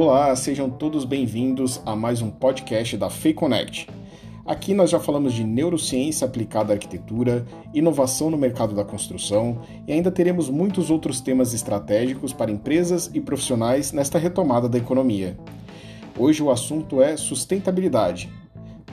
Olá, 0.00 0.36
sejam 0.36 0.70
todos 0.70 1.04
bem-vindos 1.04 1.82
a 1.84 1.96
mais 1.96 2.22
um 2.22 2.30
podcast 2.30 2.96
da 2.96 3.10
FEIConnect. 3.10 3.88
Aqui 4.46 4.72
nós 4.72 4.90
já 4.90 5.00
falamos 5.00 5.34
de 5.34 5.42
neurociência 5.42 6.24
aplicada 6.24 6.72
à 6.72 6.74
arquitetura, 6.74 7.44
inovação 7.74 8.30
no 8.30 8.38
mercado 8.38 8.76
da 8.76 8.84
construção 8.84 9.60
e 9.88 9.92
ainda 9.92 10.12
teremos 10.12 10.48
muitos 10.48 10.88
outros 10.88 11.20
temas 11.20 11.52
estratégicos 11.52 12.32
para 12.32 12.48
empresas 12.48 13.10
e 13.12 13.20
profissionais 13.20 13.90
nesta 13.90 14.20
retomada 14.20 14.68
da 14.68 14.78
economia. 14.78 15.36
Hoje 16.16 16.44
o 16.44 16.50
assunto 16.52 17.02
é 17.02 17.16
sustentabilidade. 17.16 18.30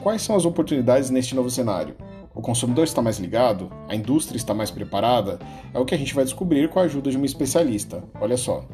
Quais 0.02 0.24
são 0.24 0.36
as 0.36 0.44
oportunidades 0.44 1.12
neste 1.12 1.36
novo 1.36 1.52
cenário? 1.52 1.94
O 2.34 2.42
consumidor 2.42 2.84
está 2.84 3.00
mais 3.00 3.20
ligado? 3.20 3.72
A 3.88 3.96
indústria 3.96 4.38
está 4.38 4.56
mais 4.56 4.72
preparada? 4.72 5.38
É 5.72 5.78
o 5.78 5.86
que 5.86 5.94
a 5.94 6.00
gente 6.00 6.16
vai 6.16 6.24
descobrir 6.24 6.68
com 6.68 6.80
a 6.80 6.84
ajuda 6.84 7.12
de 7.12 7.18
uma 7.18 7.28
especialista. 7.28 8.04
Olha 8.20 8.38
só. 8.38 8.66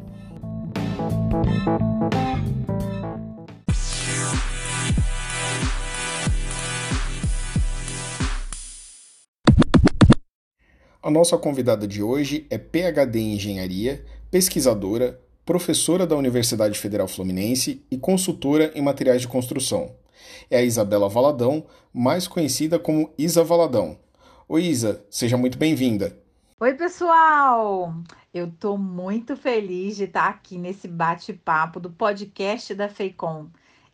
A 11.02 11.10
nossa 11.10 11.38
convidada 11.38 11.88
de 11.88 12.04
hoje 12.04 12.46
é 12.50 12.58
PhD 12.58 13.20
em 13.20 13.36
Engenharia, 13.36 14.06
pesquisadora, 14.30 15.20
professora 15.46 16.06
da 16.06 16.16
Universidade 16.16 16.78
Federal 16.78 17.08
Fluminense 17.08 17.84
e 17.90 17.98
consultora 17.98 18.72
em 18.76 18.82
materiais 18.82 19.22
de 19.22 19.28
construção 19.28 19.96
é 20.50 20.58
a 20.58 20.64
Isabela 20.64 21.10
Valadão, 21.10 21.66
mais 21.94 22.28
conhecida 22.28 22.80
como 22.80 23.14
Isa 23.18 23.44
Valadão. 23.44 23.98
Oi, 24.48 24.64
Isa, 24.64 25.06
seja 25.10 25.38
muito 25.38 25.58
bem-vinda. 25.58 26.18
Oi, 26.60 26.74
pessoal! 26.74 27.94
Eu 28.34 28.48
estou 28.48 28.78
muito 28.78 29.36
feliz 29.36 29.96
de 29.96 30.06
estar 30.06 30.28
aqui 30.28 30.58
nesse 30.58 30.88
bate-papo 30.88 31.80
do 31.80 31.90
podcast 31.90 32.74
da 32.76 32.88
FEICOM. 32.88 33.48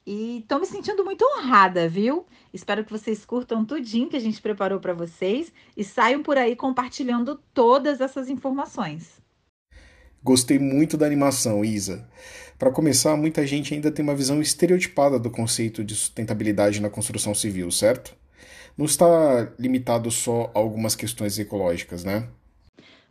E 0.07 0.37
estou 0.37 0.61
me 0.61 0.65
sentindo 0.65 1.03
muito 1.03 1.25
honrada, 1.25 1.89
viu? 1.89 2.25
Espero 2.53 2.81
que 2.85 2.91
vocês 2.93 3.25
curtam 3.25 3.65
tudinho 3.65 4.07
que 4.07 4.15
a 4.15 4.21
gente 4.21 4.41
preparou 4.41 4.79
para 4.79 4.93
vocês 4.93 5.51
e 5.75 5.83
saiam 5.83 6.23
por 6.23 6.37
aí 6.37 6.55
compartilhando 6.55 7.37
todas 7.53 7.99
essas 7.99 8.29
informações. 8.29 9.21
Gostei 10.23 10.57
muito 10.57 10.95
da 10.95 11.05
animação, 11.05 11.63
Isa. 11.63 12.09
Para 12.57 12.71
começar, 12.71 13.17
muita 13.17 13.45
gente 13.45 13.73
ainda 13.73 13.91
tem 13.91 14.01
uma 14.01 14.15
visão 14.15 14.41
estereotipada 14.41 15.19
do 15.19 15.29
conceito 15.29 15.83
de 15.83 15.93
sustentabilidade 15.93 16.81
na 16.81 16.89
construção 16.89 17.35
civil, 17.35 17.69
certo? 17.69 18.15
Não 18.77 18.85
está 18.85 19.51
limitado 19.59 20.09
só 20.09 20.49
a 20.55 20.59
algumas 20.59 20.95
questões 20.95 21.37
ecológicas, 21.37 22.05
né? 22.05 22.29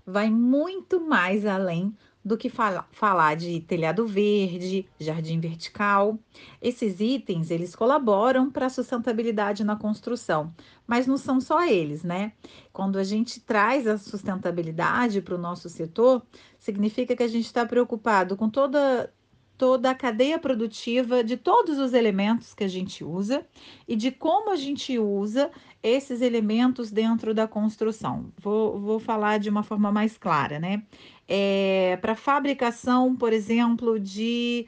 Vai 0.06 0.31
muito 0.31 0.98
mais 0.98 1.44
além 1.44 1.94
do 2.27 2.36
que 2.36 2.50
fala, 2.50 2.84
falar 2.91 3.36
de 3.36 3.60
telhado 3.60 4.05
verde, 4.05 4.84
jardim 4.98 5.38
vertical. 5.38 6.19
Esses 6.60 6.98
itens, 6.98 7.52
eles 7.52 7.77
colaboram 7.77 8.50
para 8.50 8.66
a 8.66 8.69
sustentabilidade 8.69 9.62
na 9.62 9.77
construção, 9.77 10.52
mas 10.88 11.06
não 11.06 11.16
são 11.16 11.41
só 11.41 11.64
eles, 11.64 12.02
né? 12.02 12.32
Quando 12.72 12.98
a 12.98 13.04
gente 13.04 13.38
traz 13.38 13.86
a 13.86 13.97
sustentabilidade 13.97 15.22
para 15.22 15.36
o 15.36 15.38
nosso 15.38 15.69
setor, 15.69 16.20
significa 16.58 17.14
que 17.14 17.22
a 17.22 17.28
gente 17.28 17.44
está 17.47 17.64
preocupado 17.64 18.36
com 18.36 18.50
toda 18.50 19.08
toda 19.56 19.91
a 19.91 19.94
cadeia 19.94 20.38
produtiva 20.38 21.24
de 21.24 21.34
todos 21.34 21.78
os 21.78 21.94
elementos 21.94 22.52
que 22.52 22.64
a 22.64 22.69
gente 22.69 23.02
usa 23.02 23.47
e 23.88 23.97
de 23.97 24.10
como 24.10 24.50
a 24.50 24.56
gente 24.56 24.98
usa 24.98 25.50
esses 25.86 26.20
elementos 26.20 26.90
dentro 26.90 27.32
da 27.34 27.46
construção. 27.46 28.32
Vou, 28.38 28.78
vou 28.80 28.98
falar 28.98 29.38
de 29.38 29.48
uma 29.48 29.62
forma 29.62 29.92
mais 29.92 30.18
clara, 30.18 30.58
né? 30.58 30.82
É, 31.28 31.96
Para 32.00 32.14
fabricação, 32.14 33.16
por 33.16 33.32
exemplo, 33.32 33.98
de 34.00 34.66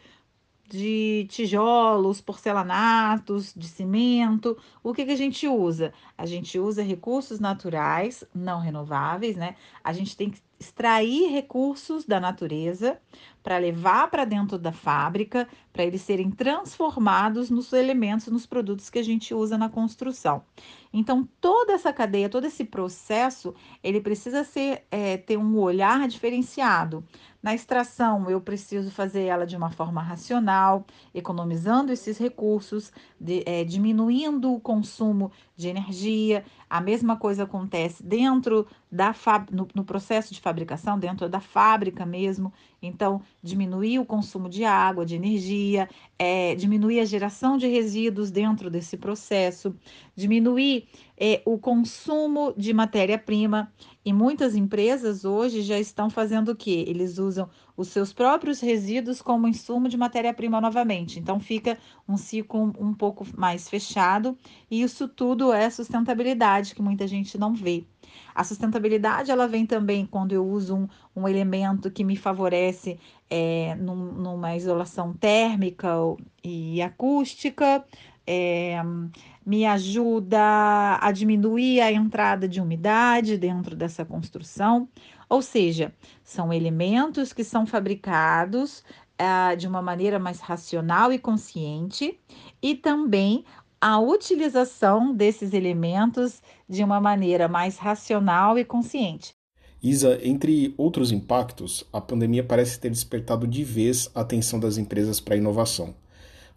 de 0.69 1.27
tijolos, 1.31 2.21
porcelanatos, 2.21 3.55
de 3.57 3.67
cimento. 3.67 4.57
O 4.83 4.93
que, 4.93 5.05
que 5.07 5.13
a 5.13 5.17
gente 5.17 5.49
usa? 5.49 5.93
A 6.17 6.27
gente 6.27 6.59
usa 6.59 6.83
recursos 6.83 7.41
naturais, 7.41 8.23
não 8.35 8.61
renováveis, 8.61 9.37
né? 9.37 9.57
A 9.83 9.93
gente 9.93 10.17
tem 10.17 10.31
que 10.31 10.41
extrair 10.61 11.31
recursos 11.31 12.05
da 12.05 12.21
natureza 12.21 13.01
para 13.49 13.57
levar 13.57 14.11
para 14.11 14.27
dentro 14.27 14.59
da 14.59 14.73
fábrica, 14.73 15.49
para 15.73 15.83
eles 15.83 16.03
serem 16.03 16.31
transformados 16.31 17.49
nos 17.49 17.73
elementos, 17.73 18.27
nos 18.27 18.45
produtos 18.45 18.91
que 18.91 18.99
a 18.99 19.03
gente 19.03 19.33
usa 19.33 19.57
na 19.57 19.71
construção. 19.71 20.43
Então, 20.93 21.27
toda 21.41 21.73
essa 21.73 21.91
cadeia, 21.91 22.29
todo 22.29 22.47
esse 22.47 22.63
processo, 22.63 23.55
ele 23.83 24.03
precisa 24.03 24.45
ser, 24.45 24.85
é, 24.91 25.17
ter 25.17 25.39
um 25.39 25.59
olhar 25.59 26.07
diferenciado. 26.09 27.03
Na 27.43 27.55
extração, 27.55 28.29
eu 28.29 28.41
preciso 28.41 28.91
fazer 28.91 29.25
ela 29.25 29.47
de 29.47 29.57
uma 29.57 29.71
forma 29.71 30.03
racional, 30.03 30.85
economizando 31.15 31.93
esses 31.93 32.19
recursos, 32.19 32.93
de, 33.21 33.45
é, 33.47 33.63
diminuindo 33.65 34.53
o 34.53 34.61
consumo 34.61 35.31
de 35.57 35.69
energia. 35.69 36.45
A 36.69 36.81
mesma 36.81 37.17
coisa 37.17 37.45
acontece 37.45 38.03
dentro 38.03 38.67
da 38.91 39.15
no, 39.53 39.69
no 39.73 39.85
processo 39.85 40.35
de 40.35 40.41
fabricação, 40.41 40.99
dentro 40.99 41.29
da 41.29 41.39
fábrica 41.39 42.05
mesmo. 42.05 42.53
Então, 42.81 43.21
diminuir 43.43 43.99
o 43.99 44.05
consumo 44.05 44.49
de 44.49 44.65
água, 44.65 45.05
de 45.05 45.17
energia, 45.17 45.89
é, 46.19 46.55
diminuir 46.55 47.01
a 47.01 47.05
geração 47.05 47.57
de 47.57 47.67
resíduos 47.67 48.31
dentro 48.31 48.71
desse 48.71 48.97
processo, 48.97 49.75
diminuir 50.15 50.89
é, 51.17 51.43
o 51.45 51.59
consumo 51.59 52.55
de 52.57 52.73
matéria-prima. 52.73 53.73
E 54.05 54.13
muitas 54.13 54.55
empresas 54.55 55.25
hoje 55.25 55.63
já 55.63 55.79
estão 55.79 56.09
fazendo 56.09 56.51
o 56.51 56.57
quê? 56.57 56.85
Eles 56.87 57.19
usam 57.19 57.51
os 57.77 57.89
seus 57.89 58.13
próprios 58.13 58.61
resíduos 58.61 59.21
como 59.21 59.49
insumo 59.49 59.89
de 59.89 59.97
matéria-prima 59.97 60.61
novamente. 60.61 61.19
Então 61.19 61.39
fica 61.41 61.77
um 62.09 62.17
ciclo 62.17 62.73
um 62.79 62.95
pouco 62.95 63.27
mais 63.37 63.69
fechado, 63.69 64.37
e 64.71 64.83
isso 64.83 65.09
tudo 65.09 65.53
é 65.53 65.69
sustentabilidade 65.69 66.75
que 66.75 66.83
muita 66.83 67.07
gente 67.07 67.37
não 67.37 67.53
vê. 67.55 67.85
A 68.35 68.45
sustentabilidade 68.45 69.31
ela 69.31 69.49
vem 69.49 69.67
também 69.67 70.07
quando 70.07 70.33
eu 70.33 70.47
uso 70.47 70.77
um, 70.77 70.89
um 71.15 71.29
elemento 71.29 71.91
que 71.91 72.05
me 72.05 72.17
favorece 72.17 72.99
é, 73.31 73.75
num, 73.77 74.13
numa 74.13 74.57
isolação 74.57 75.13
térmica 75.13 75.89
e 76.43 76.81
acústica, 76.83 77.85
é, 78.27 78.77
me 79.45 79.65
ajuda 79.65 80.99
a 81.01 81.11
diminuir 81.11 81.81
a 81.81 81.91
entrada 81.91 82.47
de 82.47 82.61
umidade 82.61 83.39
dentro 83.39 83.75
dessa 83.75 84.05
construção. 84.05 84.89
Ou 85.29 85.43
seja, 85.43 85.95
são 86.23 86.53
elementos 86.53 87.33
que 87.33 87.45
são 87.45 87.67
fabricados 87.67 88.85
ah, 89.19 89.55
de 89.55 89.67
uma 89.67 89.83
maneira 89.83 90.19
mais 90.19 90.41
racional 90.41 91.13
e 91.13 91.19
consciente, 91.19 92.19
e 92.63 92.75
também 92.75 93.45
a 93.81 93.99
utilização 93.99 95.15
desses 95.15 95.53
elementos 95.53 96.43
de 96.69 96.83
uma 96.83 97.01
maneira 97.01 97.49
mais 97.49 97.77
racional 97.77 98.59
e 98.59 98.65
consciente. 98.65 99.33
Isa, 99.83 100.19
entre 100.23 100.75
outros 100.77 101.13
impactos, 101.13 101.87
a 101.93 102.01
pandemia 102.01 102.43
parece 102.43 102.81
ter 102.81 102.91
despertado 102.91 103.47
de 103.47 103.63
vez 103.63 104.11
a 104.15 104.23
atenção 104.23 104.59
das 104.59 104.77
empresas 104.77 105.21
para 105.21 105.35
a 105.35 105.39
inovação. 105.39 105.95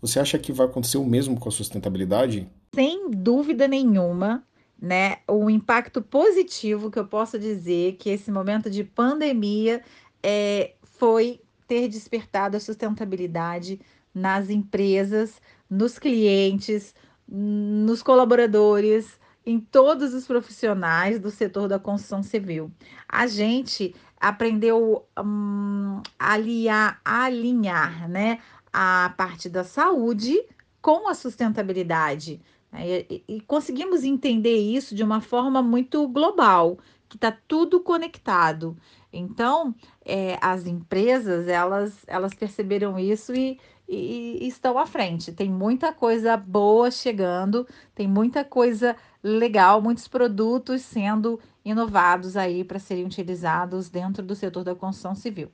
Você 0.01 0.19
acha 0.19 0.39
que 0.39 0.51
vai 0.51 0.65
acontecer 0.65 0.97
o 0.97 1.05
mesmo 1.05 1.39
com 1.39 1.47
a 1.47 1.51
sustentabilidade? 1.51 2.49
Sem 2.73 3.11
dúvida 3.11 3.67
nenhuma, 3.67 4.43
né? 4.81 5.17
O 5.27 5.47
impacto 5.47 6.01
positivo 6.01 6.89
que 6.89 6.97
eu 6.97 7.05
posso 7.05 7.37
dizer 7.37 7.97
que 7.97 8.09
esse 8.09 8.31
momento 8.31 8.67
de 8.71 8.83
pandemia 8.83 9.83
é, 10.23 10.73
foi 10.83 11.39
ter 11.67 11.87
despertado 11.87 12.57
a 12.57 12.59
sustentabilidade 12.59 13.79
nas 14.13 14.49
empresas, 14.49 15.39
nos 15.69 15.99
clientes, 15.99 16.95
nos 17.31 18.03
colaboradores, 18.03 19.19
em 19.45 19.59
todos 19.59 20.13
os 20.13 20.27
profissionais 20.27 21.19
do 21.19 21.31
setor 21.31 21.67
da 21.67 21.79
construção 21.79 22.21
civil. 22.21 22.69
A 23.07 23.25
gente 23.25 23.95
aprendeu 24.19 25.05
um, 25.17 26.01
a 26.19 26.33
aliar, 26.33 27.01
alinhar 27.03 28.07
né, 28.07 28.39
a 28.71 29.13
parte 29.17 29.49
da 29.49 29.63
saúde 29.63 30.39
com 30.81 31.09
a 31.09 31.15
sustentabilidade. 31.15 32.39
Né? 32.71 33.05
E, 33.09 33.23
e, 33.27 33.41
conseguimos 33.41 34.03
entender 34.03 34.57
isso 34.57 34.93
de 34.93 35.03
uma 35.03 35.21
forma 35.21 35.61
muito 35.61 36.07
global, 36.07 36.77
que 37.09 37.17
está 37.17 37.35
tudo 37.47 37.79
conectado. 37.79 38.77
Então, 39.11 39.75
é, 40.05 40.37
as 40.41 40.65
empresas, 40.65 41.47
elas, 41.47 41.97
elas 42.07 42.33
perceberam 42.33 42.97
isso 42.97 43.33
e, 43.33 43.59
e, 43.91 44.45
e 44.45 44.47
estão 44.47 44.77
à 44.79 44.85
frente. 44.85 45.33
Tem 45.33 45.49
muita 45.49 45.91
coisa 45.91 46.37
boa 46.37 46.89
chegando, 46.89 47.67
tem 47.93 48.07
muita 48.07 48.45
coisa 48.45 48.95
legal, 49.21 49.81
muitos 49.81 50.07
produtos 50.07 50.81
sendo 50.81 51.37
inovados 51.63 52.37
aí 52.37 52.63
para 52.63 52.79
serem 52.79 53.05
utilizados 53.05 53.89
dentro 53.89 54.23
do 54.23 54.33
setor 54.33 54.63
da 54.63 54.73
construção 54.73 55.13
civil. 55.13 55.51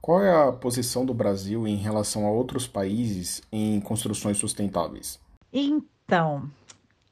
Qual 0.00 0.22
é 0.22 0.48
a 0.48 0.52
posição 0.52 1.04
do 1.04 1.12
Brasil 1.12 1.66
em 1.66 1.74
relação 1.74 2.24
a 2.24 2.30
outros 2.30 2.68
países 2.68 3.42
em 3.50 3.80
construções 3.80 4.38
sustentáveis? 4.38 5.18
Então, 5.52 6.48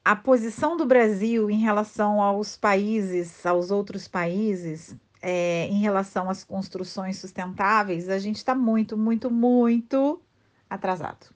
a 0.05 0.15
posição 0.15 0.77
do 0.77 0.85
Brasil 0.85 1.51
em 1.51 1.59
relação 1.59 2.21
aos 2.21 2.55
países, 2.55 3.45
aos 3.45 3.71
outros 3.71 4.07
países, 4.07 4.95
é, 5.21 5.67
em 5.67 5.81
relação 5.81 6.29
às 6.29 6.45
construções 6.45 7.17
sustentáveis, 7.17 8.07
a 8.07 8.17
gente 8.17 8.37
está 8.37 8.55
muito, 8.55 8.95
muito, 8.95 9.29
muito 9.29 10.21
atrasado. 10.75 11.27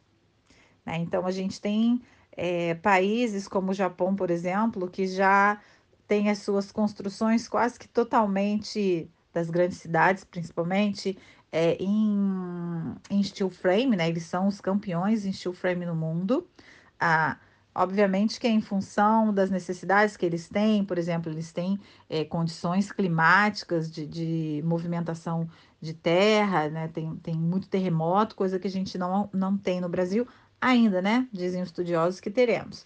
Né? 0.86 0.98
Então, 0.98 1.26
a 1.26 1.32
gente 1.32 1.60
tem 1.60 2.02
é, 2.36 2.76
países 2.76 3.48
como 3.48 3.72
o 3.72 3.74
Japão, 3.74 4.16
por 4.16 4.30
exemplo, 4.30 4.90
que 4.90 5.08
já 5.08 5.60
tem 6.08 6.30
as 6.30 6.40
suas 6.40 6.72
construções 6.72 7.48
quase 7.48 7.78
que 7.78 7.88
totalmente 7.88 9.10
das 9.34 9.50
grandes 9.50 9.78
cidades, 9.78 10.24
principalmente 10.24 11.18
é, 11.52 11.76
em, 11.80 12.96
em 13.10 13.24
steel 13.24 13.50
frame, 13.50 13.96
né? 13.96 14.08
Eles 14.10 14.24
são 14.24 14.48
os 14.48 14.60
campeões 14.62 15.26
em 15.26 15.32
steel 15.32 15.54
frame 15.54 15.86
no 15.86 15.96
mundo. 15.96 16.48
Ah, 17.00 17.38
obviamente 17.74 18.40
que 18.40 18.48
é 18.48 18.50
em 18.50 18.62
função 18.62 19.34
das 19.34 19.50
necessidades 19.50 20.18
que 20.18 20.26
eles 20.26 20.50
têm, 20.50 20.84
por 20.84 20.98
exemplo, 20.98 21.32
eles 21.32 21.52
têm 21.52 21.80
é, 22.10 22.26
condições 22.26 22.92
climáticas 22.92 23.92
de, 23.92 24.06
de 24.06 24.62
movimentação 24.66 25.50
de 25.82 25.94
terra, 25.94 26.70
né? 26.70 26.88
Tem, 26.90 27.16
tem 27.18 27.36
muito 27.36 27.70
terremoto, 27.70 28.36
coisa 28.36 28.60
que 28.60 28.68
a 28.68 28.72
gente 28.72 28.98
não, 28.98 29.30
não 29.34 29.58
tem 29.58 29.80
no 29.82 29.90
Brasil 29.90 30.28
ainda, 30.60 31.02
né? 31.02 31.28
Dizem 31.32 31.62
os 31.62 31.70
estudiosos 31.70 32.20
que 32.20 32.30
teremos. 32.30 32.86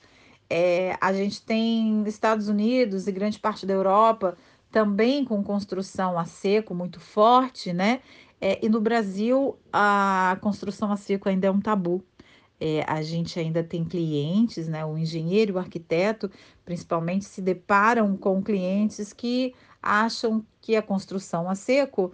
É, 0.50 0.96
a 1.02 1.12
gente 1.14 1.42
tem 1.42 2.04
Estados 2.06 2.48
Unidos 2.48 3.08
e 3.08 3.12
grande 3.12 3.40
parte 3.40 3.66
da 3.66 3.74
Europa 3.74 4.38
também 4.72 5.24
com 5.24 5.44
construção 5.44 6.18
a 6.18 6.26
seco 6.26 6.74
muito 6.74 7.00
forte, 7.00 7.72
né? 7.72 8.02
É, 8.42 8.60
e 8.66 8.68
no 8.68 8.82
Brasil, 8.82 9.56
a 9.72 10.38
construção 10.42 10.92
a 10.92 10.98
seco 10.98 11.30
ainda 11.30 11.48
é 11.48 11.52
um 11.52 11.62
tabu. 11.62 12.04
É, 12.60 12.84
a 12.88 13.02
gente 13.02 13.40
ainda 13.40 13.64
tem 13.64 13.86
clientes, 13.86 14.68
né? 14.68 14.84
O 14.84 14.98
engenheiro 14.98 15.52
e 15.52 15.56
o 15.56 15.60
arquiteto, 15.60 16.30
principalmente, 16.66 17.26
se 17.26 17.42
deparam 17.42 18.18
com 18.18 18.42
clientes 18.42 19.14
que 19.14 19.54
acham 19.82 20.46
que 20.60 20.76
a 20.76 20.82
construção 20.82 21.50
a 21.50 21.56
seco 21.56 22.12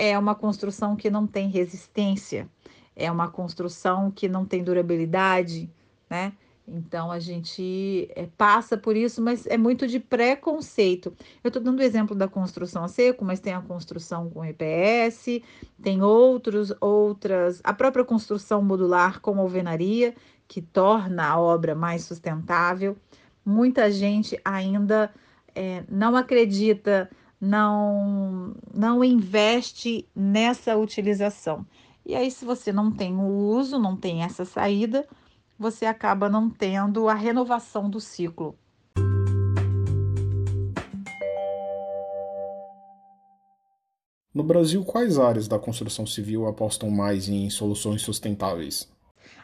é 0.00 0.18
uma 0.18 0.34
construção 0.34 0.96
que 0.96 1.10
não 1.10 1.26
tem 1.26 1.50
resistência, 1.50 2.48
é 2.96 3.10
uma 3.12 3.28
construção 3.28 4.10
que 4.10 4.30
não 4.30 4.46
tem 4.46 4.64
durabilidade, 4.64 5.70
né? 6.08 6.32
Então 6.66 7.10
a 7.10 7.18
gente 7.18 8.08
é, 8.14 8.26
passa 8.38 8.78
por 8.78 8.96
isso, 8.96 9.20
mas 9.20 9.46
é 9.46 9.58
muito 9.58 9.86
de 9.86 10.00
preconceito. 10.00 11.14
Eu 11.44 11.48
estou 11.48 11.62
dando 11.62 11.80
o 11.80 11.82
exemplo 11.82 12.16
da 12.16 12.26
construção 12.26 12.82
a 12.82 12.88
seco, 12.88 13.24
mas 13.24 13.40
tem 13.40 13.52
a 13.52 13.60
construção 13.60 14.30
com 14.30 14.42
EPS, 14.42 15.42
tem 15.82 16.02
outros, 16.02 16.72
outras, 16.80 17.60
a 17.62 17.74
própria 17.74 18.04
construção 18.04 18.62
modular 18.62 19.20
com 19.20 19.38
alvenaria, 19.38 20.14
que 20.48 20.62
torna 20.62 21.26
a 21.26 21.38
obra 21.38 21.74
mais 21.74 22.04
sustentável. 22.04 22.96
Muita 23.44 23.90
gente 23.90 24.40
ainda 24.44 25.12
é, 25.54 25.84
não 25.90 26.16
acredita, 26.16 27.10
não, 27.40 28.54
não 28.74 29.02
investe 29.02 30.06
nessa 30.14 30.76
utilização. 30.76 31.64
E 32.04 32.14
aí, 32.14 32.30
se 32.30 32.44
você 32.44 32.72
não 32.72 32.90
tem 32.90 33.16
o 33.16 33.26
uso, 33.26 33.78
não 33.78 33.96
tem 33.96 34.22
essa 34.22 34.44
saída, 34.44 35.06
você 35.58 35.86
acaba 35.86 36.28
não 36.28 36.50
tendo 36.50 37.08
a 37.08 37.14
renovação 37.14 37.88
do 37.88 38.00
ciclo. 38.00 38.54
No 44.32 44.44
Brasil, 44.44 44.84
quais 44.84 45.18
áreas 45.18 45.48
da 45.48 45.58
construção 45.58 46.06
civil 46.06 46.46
apostam 46.46 46.88
mais 46.88 47.28
em 47.28 47.50
soluções 47.50 48.02
sustentáveis? 48.02 48.88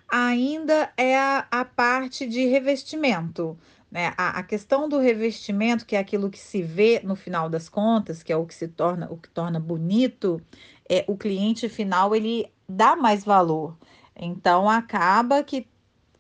Ainda 0.08 0.92
é 0.96 1.18
a, 1.18 1.46
a 1.50 1.64
parte 1.64 2.26
de 2.26 2.46
revestimento. 2.46 3.58
Né? 3.96 4.12
A, 4.14 4.40
a, 4.40 4.42
questão 4.42 4.90
do 4.90 4.98
revestimento, 4.98 5.86
que 5.86 5.96
é 5.96 5.98
aquilo 5.98 6.28
que 6.28 6.38
se 6.38 6.60
vê 6.60 7.00
no 7.02 7.16
final 7.16 7.48
das 7.48 7.66
contas, 7.66 8.22
que 8.22 8.30
é 8.30 8.36
o 8.36 8.44
que 8.44 8.54
se 8.54 8.68
torna, 8.68 9.10
o 9.10 9.16
que 9.16 9.30
torna 9.30 9.58
bonito, 9.58 10.38
é 10.86 11.02
o 11.08 11.16
cliente 11.16 11.66
final 11.66 12.14
ele 12.14 12.46
dá 12.68 12.94
mais 12.94 13.24
valor. 13.24 13.74
Então 14.14 14.68
acaba 14.68 15.42
que 15.42 15.66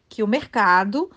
que 0.08 0.22
o 0.22 0.26
mercado 0.26 1.10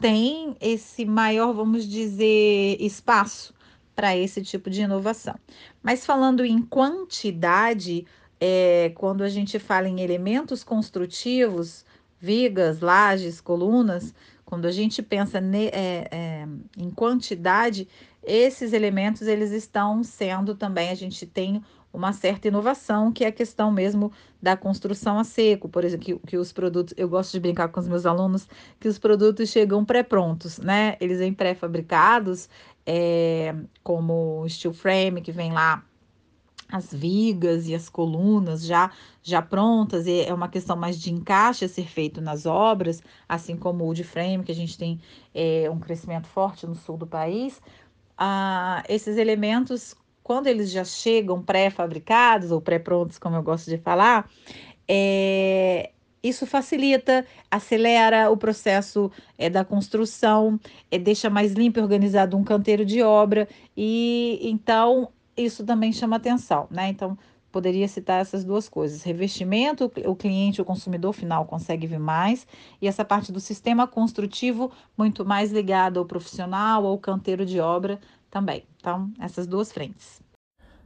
tem 0.00 0.56
esse 0.58 1.04
maior, 1.04 1.52
vamos 1.52 1.86
dizer, 1.86 2.78
espaço 2.80 3.52
para 3.94 4.16
esse 4.16 4.42
tipo 4.42 4.70
de 4.70 4.80
inovação. 4.80 5.34
Mas 5.82 6.06
falando 6.06 6.46
em 6.46 6.62
quantidade, 6.62 8.06
é, 8.40 8.90
quando 8.94 9.22
a 9.22 9.28
gente 9.28 9.58
fala 9.58 9.86
em 9.86 10.00
elementos 10.00 10.64
construtivos, 10.64 11.84
vigas, 12.18 12.80
lajes, 12.80 13.38
colunas, 13.38 14.14
quando 14.46 14.64
a 14.64 14.70
gente 14.70 15.02
pensa 15.02 15.40
ne, 15.40 15.66
é, 15.66 16.08
é, 16.10 16.48
em 16.78 16.88
quantidade, 16.88 17.86
esses 18.22 18.72
elementos 18.72 19.22
eles 19.22 19.50
estão 19.50 20.02
sendo 20.02 20.54
também, 20.54 20.88
a 20.88 20.94
gente 20.94 21.26
tem 21.26 21.60
uma 21.92 22.12
certa 22.12 22.46
inovação, 22.46 23.10
que 23.10 23.24
é 23.24 23.28
a 23.28 23.32
questão 23.32 23.72
mesmo 23.72 24.12
da 24.40 24.56
construção 24.56 25.18
a 25.18 25.24
seco, 25.24 25.68
por 25.68 25.84
exemplo, 25.84 26.04
que, 26.04 26.18
que 26.26 26.36
os 26.38 26.52
produtos, 26.52 26.94
eu 26.96 27.08
gosto 27.08 27.32
de 27.32 27.40
brincar 27.40 27.68
com 27.68 27.80
os 27.80 27.88
meus 27.88 28.06
alunos, 28.06 28.46
que 28.78 28.86
os 28.86 28.98
produtos 28.98 29.48
chegam 29.48 29.84
pré-prontos, 29.84 30.58
né? 30.58 30.96
Eles 31.00 31.18
vêm 31.18 31.32
pré-fabricados, 31.32 32.48
é, 32.84 33.54
como 33.82 34.46
steel 34.48 34.72
frame, 34.72 35.22
que 35.22 35.32
vem 35.32 35.52
lá 35.52 35.82
as 36.68 36.92
vigas 36.92 37.68
e 37.68 37.74
as 37.74 37.88
colunas 37.88 38.64
já 38.64 38.90
já 39.22 39.42
prontas, 39.42 40.06
é 40.06 40.32
uma 40.32 40.48
questão 40.48 40.76
mais 40.76 41.00
de 41.00 41.12
encaixe 41.12 41.64
a 41.64 41.68
ser 41.68 41.88
feito 41.88 42.20
nas 42.20 42.46
obras, 42.46 43.02
assim 43.28 43.56
como 43.56 43.82
o 43.84 43.88
wood 43.88 44.04
frame, 44.04 44.44
que 44.44 44.52
a 44.52 44.54
gente 44.54 44.78
tem 44.78 45.00
é, 45.34 45.68
um 45.70 45.80
crescimento 45.80 46.28
forte 46.28 46.66
no 46.66 46.74
sul 46.74 46.96
do 46.96 47.06
país. 47.06 47.60
Ah, 48.16 48.84
esses 48.88 49.16
elementos 49.16 49.96
quando 50.26 50.48
eles 50.48 50.72
já 50.72 50.82
chegam 50.82 51.40
pré-fabricados 51.40 52.50
ou 52.50 52.60
pré-prontos, 52.60 53.16
como 53.16 53.36
eu 53.36 53.42
gosto 53.44 53.70
de 53.70 53.78
falar, 53.78 54.28
é, 54.88 55.92
isso 56.20 56.44
facilita, 56.46 57.24
acelera 57.48 58.28
o 58.28 58.36
processo 58.36 59.08
é, 59.38 59.48
da 59.48 59.64
construção, 59.64 60.58
é, 60.90 60.98
deixa 60.98 61.30
mais 61.30 61.52
limpo 61.52 61.78
e 61.78 61.82
organizado 61.82 62.36
um 62.36 62.42
canteiro 62.42 62.84
de 62.84 63.02
obra, 63.02 63.48
e 63.76 64.40
então 64.42 65.12
isso 65.36 65.64
também 65.64 65.92
chama 65.92 66.16
atenção, 66.16 66.66
né? 66.70 66.88
Então, 66.88 67.16
poderia 67.52 67.88
citar 67.88 68.20
essas 68.20 68.44
duas 68.44 68.68
coisas: 68.68 69.02
revestimento, 69.02 69.90
o 70.04 70.14
cliente, 70.14 70.60
o 70.60 70.64
consumidor 70.64 71.12
final 71.12 71.46
consegue 71.46 71.86
ver 71.86 71.98
mais, 71.98 72.46
e 72.80 72.86
essa 72.86 73.04
parte 73.04 73.32
do 73.32 73.40
sistema 73.40 73.86
construtivo, 73.86 74.70
muito 74.96 75.24
mais 75.24 75.50
ligada 75.50 75.98
ao 75.98 76.04
profissional, 76.04 76.86
ao 76.86 76.98
canteiro 76.98 77.46
de 77.46 77.58
obra, 77.58 77.98
também. 78.30 78.64
Então, 78.78 79.10
essas 79.18 79.46
duas 79.46 79.72
frentes. 79.72 80.20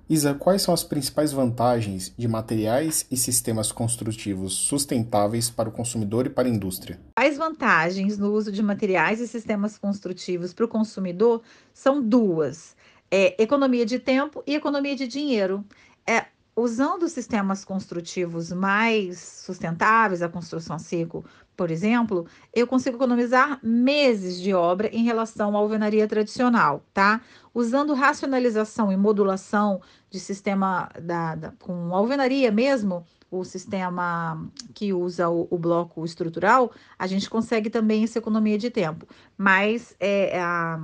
Isa, 0.08 0.34
quais 0.34 0.62
são 0.62 0.74
as 0.74 0.82
principais 0.82 1.30
vantagens 1.30 2.12
de 2.18 2.26
materiais 2.26 3.06
e 3.12 3.16
sistemas 3.16 3.70
construtivos 3.70 4.54
sustentáveis 4.54 5.48
para 5.48 5.68
o 5.68 5.72
consumidor 5.72 6.26
e 6.26 6.30
para 6.30 6.48
a 6.48 6.50
indústria? 6.50 6.98
As 7.14 7.36
vantagens 7.36 8.18
no 8.18 8.32
uso 8.32 8.50
de 8.50 8.60
materiais 8.60 9.20
e 9.20 9.28
sistemas 9.28 9.78
construtivos 9.78 10.52
para 10.52 10.64
o 10.64 10.68
consumidor 10.68 11.42
são 11.72 12.02
duas: 12.02 12.74
é, 13.10 13.42
economia 13.42 13.84
de 13.84 13.98
tempo 13.98 14.42
e 14.46 14.54
economia 14.54 14.94
de 14.94 15.06
dinheiro. 15.06 15.64
É, 16.06 16.26
usando 16.54 17.08
sistemas 17.08 17.64
construtivos 17.64 18.52
mais 18.52 19.18
sustentáveis, 19.18 20.22
a 20.22 20.28
construção 20.28 20.78
seco, 20.78 21.24
por 21.56 21.70
exemplo, 21.70 22.26
eu 22.54 22.66
consigo 22.66 22.96
economizar 22.96 23.58
meses 23.62 24.40
de 24.40 24.54
obra 24.54 24.88
em 24.88 25.04
relação 25.04 25.54
à 25.54 25.58
alvenaria 25.58 26.08
tradicional, 26.08 26.82
tá? 26.94 27.20
Usando 27.54 27.92
racionalização 27.92 28.90
e 28.90 28.96
modulação 28.96 29.80
de 30.08 30.18
sistema 30.18 30.88
da, 31.00 31.34
da 31.34 31.52
com 31.58 31.94
alvenaria 31.94 32.50
mesmo, 32.50 33.04
o 33.30 33.44
sistema 33.44 34.50
que 34.74 34.92
usa 34.92 35.28
o, 35.28 35.46
o, 35.50 35.58
bloco 35.58 36.04
estrutural, 36.04 36.72
a 36.98 37.06
gente 37.06 37.30
consegue 37.30 37.70
também 37.70 38.02
essa 38.04 38.18
economia 38.18 38.58
de 38.58 38.70
tempo. 38.70 39.06
Mas 39.36 39.94
é, 40.00 40.40
a, 40.40 40.80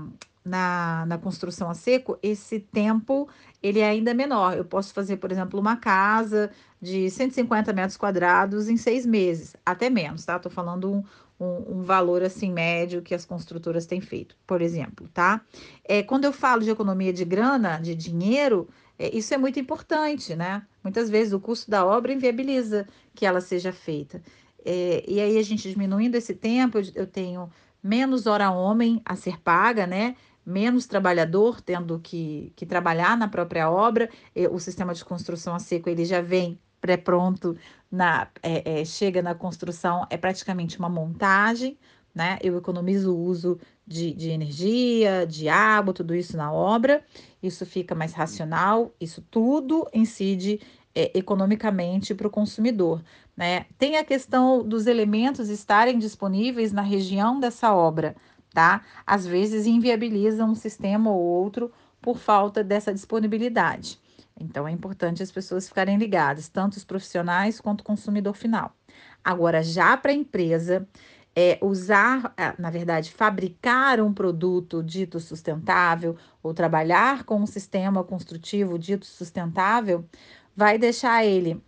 na, 0.47 1.05
na 1.07 1.19
construção 1.19 1.69
a 1.69 1.75
seco, 1.75 2.17
esse 2.23 2.61
tempo 2.61 3.29
ele 3.61 3.81
é 3.81 3.89
ainda 3.89 4.15
menor. 4.15 4.57
Eu 4.57 4.65
posso 4.65 4.95
fazer, 4.95 5.17
por 5.17 5.33
exemplo, 5.33 5.59
uma 5.59 5.77
casa 5.77 6.51
de 6.81 7.11
150 7.11 7.73
metros 7.73 7.97
quadrados 7.97 8.69
em 8.69 8.77
seis 8.77 9.05
meses, 9.05 9.57
até 9.67 9.91
menos, 9.91 10.25
tá? 10.25 10.39
Tô 10.39 10.49
falando 10.49 10.93
um, 10.93 11.05
um, 11.41 11.79
um, 11.79 11.83
valor 11.83 12.23
assim 12.23 12.53
médio 12.53 13.03
que 13.03 13.15
as 13.15 13.25
construtoras 13.25 13.87
têm 13.87 14.01
feito, 14.01 14.37
por 14.47 14.63
exemplo, 14.63 15.09
tá? 15.13 15.41
É, 15.85 16.03
quando 16.03 16.25
eu 16.25 16.33
falo 16.33 16.63
de 16.63 16.71
economia 16.71 17.13
de 17.13 17.25
grana, 17.25 17.79
de 17.79 17.97
dinheiro, 17.97 18.69
é, 18.97 19.15
isso 19.17 19.35
é 19.35 19.39
muito 19.39 19.59
importante, 19.59 20.37
né? 20.37 20.63
Muitas 20.85 21.11
vezes 21.11 21.33
o 21.33 21.41
custo 21.41 21.69
da 21.69 21.85
obra 21.85 22.13
inviabiliza 22.13 22.87
que 23.17 23.27
ela 23.27 23.41
seja 23.41 23.73
feita. 23.73 24.23
É, 24.65 25.05
e 25.09 25.21
aí 25.21 25.39
a 25.39 25.43
gente 25.43 25.69
diminuindo 25.69 26.15
esse 26.15 26.35
tempo, 26.35 26.79
eu, 26.79 26.85
eu 26.95 27.07
tenho 27.07 27.51
menos 27.83 28.27
hora 28.27 28.51
homem 28.51 29.01
a 29.05 29.17
ser 29.17 29.41
paga, 29.41 29.87
né? 29.87 30.17
Menos 30.47 30.87
trabalhador 30.87 31.61
tendo 31.61 31.99
que, 31.99 32.53
que 32.55 32.65
trabalhar 32.65 33.17
na 33.17 33.27
própria 33.27 33.69
obra. 33.69 34.09
O 34.51 34.61
sistema 34.61 34.95
de 34.95 35.05
construção 35.05 35.55
a 35.55 35.59
seco 35.59 35.91
ele 35.91 36.05
já 36.05 36.21
vem 36.21 36.59
pré-pronto, 36.81 37.57
na, 37.91 38.29
é, 38.43 38.81
é, 38.81 38.85
chega 38.85 39.21
na 39.21 39.35
construção, 39.35 40.07
é 40.09 40.17
praticamente 40.17 40.79
uma 40.79 40.89
montagem, 40.89 41.77
né? 42.15 42.39
Eu 42.43 42.57
economizo 42.57 43.13
o 43.13 43.19
uso 43.19 43.59
de, 43.87 44.13
de 44.13 44.31
energia, 44.31 45.27
de 45.27 45.49
água, 45.49 45.93
tudo 45.93 46.15
isso 46.15 46.37
na 46.37 46.53
obra, 46.53 47.05
isso 47.43 47.67
fica 47.67 47.95
mais 47.95 48.13
racional, 48.13 48.95
isso 49.01 49.23
tudo 49.31 49.89
incide 49.93 50.61
é, 50.95 51.17
economicamente 51.19 52.15
para 52.15 52.27
o 52.27 52.31
consumidor. 52.31 53.03
Né? 53.37 53.67
Tem 53.77 53.97
a 53.99 54.05
questão 54.05 54.67
dos 54.67 54.87
elementos 54.87 55.51
estarem 55.51 55.99
disponíveis 55.99 56.73
na 56.73 56.83
região 56.83 57.39
dessa 57.39 57.75
obra, 57.75 58.17
tá? 58.57 58.81
Às 59.07 59.27
vezes 59.27 59.67
inviabiliza 59.67 60.43
um 60.43 60.55
sistema 60.55 61.11
ou 61.11 61.21
outro 61.21 61.71
por 62.01 62.17
falta 62.17 62.65
dessa 62.65 62.95
disponibilidade. 62.95 64.01
Então 64.41 64.67
é 64.67 64.71
importante 64.71 65.23
as 65.23 65.31
pessoas 65.31 65.69
ficarem 65.69 65.99
ligadas, 65.99 66.49
tanto 66.49 66.79
os 66.79 66.85
profissionais 66.85 67.61
quanto 67.61 67.83
o 67.83 67.85
consumidor 67.85 68.35
final. 68.35 68.75
Agora, 69.23 69.63
já 69.63 69.95
para 69.95 70.11
a 70.11 70.15
empresa, 70.15 70.89
é, 71.35 71.59
usar, 71.61 72.33
é, 72.35 72.55
na 72.59 72.71
verdade, 72.71 73.13
fabricar 73.13 74.01
um 74.01 74.11
produto 74.11 74.83
dito 74.83 75.21
sustentável 75.21 76.17
ou 76.43 76.55
trabalhar 76.55 77.25
com 77.25 77.39
um 77.39 77.47
sistema 77.47 78.03
construtivo 78.03 78.79
dito 78.79 79.05
sustentável, 79.05 80.03
vai 80.57 80.79
deixar 80.79 81.27
ele 81.27 81.63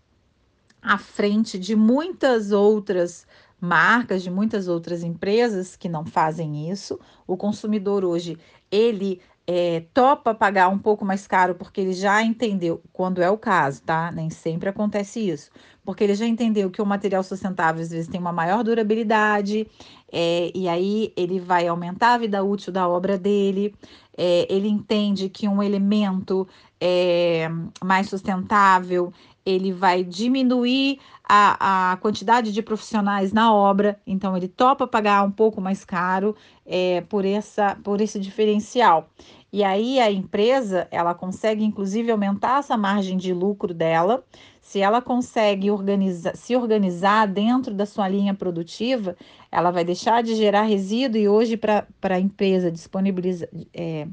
à 0.80 0.96
frente 0.96 1.58
de 1.58 1.76
muitas 1.76 2.50
outras 2.50 3.26
marcas, 3.60 4.22
de 4.22 4.30
muitas 4.30 4.68
outras 4.68 5.02
empresas 5.02 5.76
que 5.76 5.88
não 5.88 6.04
fazem 6.04 6.70
isso. 6.70 6.98
O 7.26 7.36
consumidor 7.36 8.04
hoje, 8.04 8.38
ele 8.70 9.20
é, 9.46 9.80
topa 9.94 10.34
pagar 10.34 10.68
um 10.68 10.78
pouco 10.78 11.04
mais 11.04 11.26
caro 11.26 11.54
porque 11.54 11.80
ele 11.80 11.92
já 11.94 12.22
entendeu, 12.22 12.82
quando 12.92 13.22
é 13.22 13.30
o 13.30 13.38
caso, 13.38 13.82
tá? 13.82 14.12
Nem 14.12 14.28
sempre 14.28 14.68
acontece 14.68 15.20
isso, 15.26 15.50
porque 15.88 16.04
ele 16.04 16.14
já 16.14 16.26
entendeu 16.26 16.68
que 16.68 16.82
o 16.82 16.84
material 16.84 17.22
sustentável 17.22 17.80
às 17.80 17.88
vezes 17.88 18.08
tem 18.08 18.20
uma 18.20 18.30
maior 18.30 18.62
durabilidade, 18.62 19.66
é, 20.12 20.52
e 20.54 20.68
aí 20.68 21.14
ele 21.16 21.40
vai 21.40 21.66
aumentar 21.66 22.12
a 22.12 22.18
vida 22.18 22.44
útil 22.44 22.70
da 22.70 22.86
obra 22.86 23.16
dele, 23.16 23.74
é, 24.14 24.46
ele 24.50 24.68
entende 24.68 25.30
que 25.30 25.48
um 25.48 25.62
elemento 25.62 26.46
é, 26.78 27.48
mais 27.82 28.06
sustentável 28.10 29.10
ele 29.46 29.72
vai 29.72 30.04
diminuir 30.04 31.00
a, 31.26 31.92
a 31.92 31.96
quantidade 31.96 32.52
de 32.52 32.60
profissionais 32.60 33.32
na 33.32 33.50
obra, 33.50 33.98
então 34.06 34.36
ele 34.36 34.46
topa 34.46 34.86
pagar 34.86 35.22
um 35.22 35.30
pouco 35.30 35.58
mais 35.58 35.86
caro 35.86 36.36
é, 36.66 37.00
por, 37.08 37.24
essa, 37.24 37.78
por 37.82 38.02
esse 38.02 38.20
diferencial. 38.20 39.08
E 39.50 39.64
aí 39.64 39.98
a 39.98 40.10
empresa 40.10 40.86
ela 40.90 41.14
consegue 41.14 41.64
inclusive 41.64 42.10
aumentar 42.10 42.58
essa 42.58 42.76
margem 42.76 43.16
de 43.16 43.32
lucro 43.32 43.72
dela. 43.72 44.22
Se 44.68 44.82
ela 44.82 45.00
consegue 45.00 45.70
organizar, 45.70 46.36
se 46.36 46.54
organizar 46.54 47.26
dentro 47.26 47.72
da 47.72 47.86
sua 47.86 48.06
linha 48.06 48.34
produtiva, 48.34 49.16
ela 49.50 49.70
vai 49.70 49.82
deixar 49.82 50.22
de 50.22 50.34
gerar 50.34 50.64
resíduo 50.64 51.18
e 51.18 51.26
hoje 51.26 51.56
para 51.56 51.86
a 52.02 52.20
empresa 52.20 52.70
disponibilizar, 52.70 53.48
é, 53.72 54.06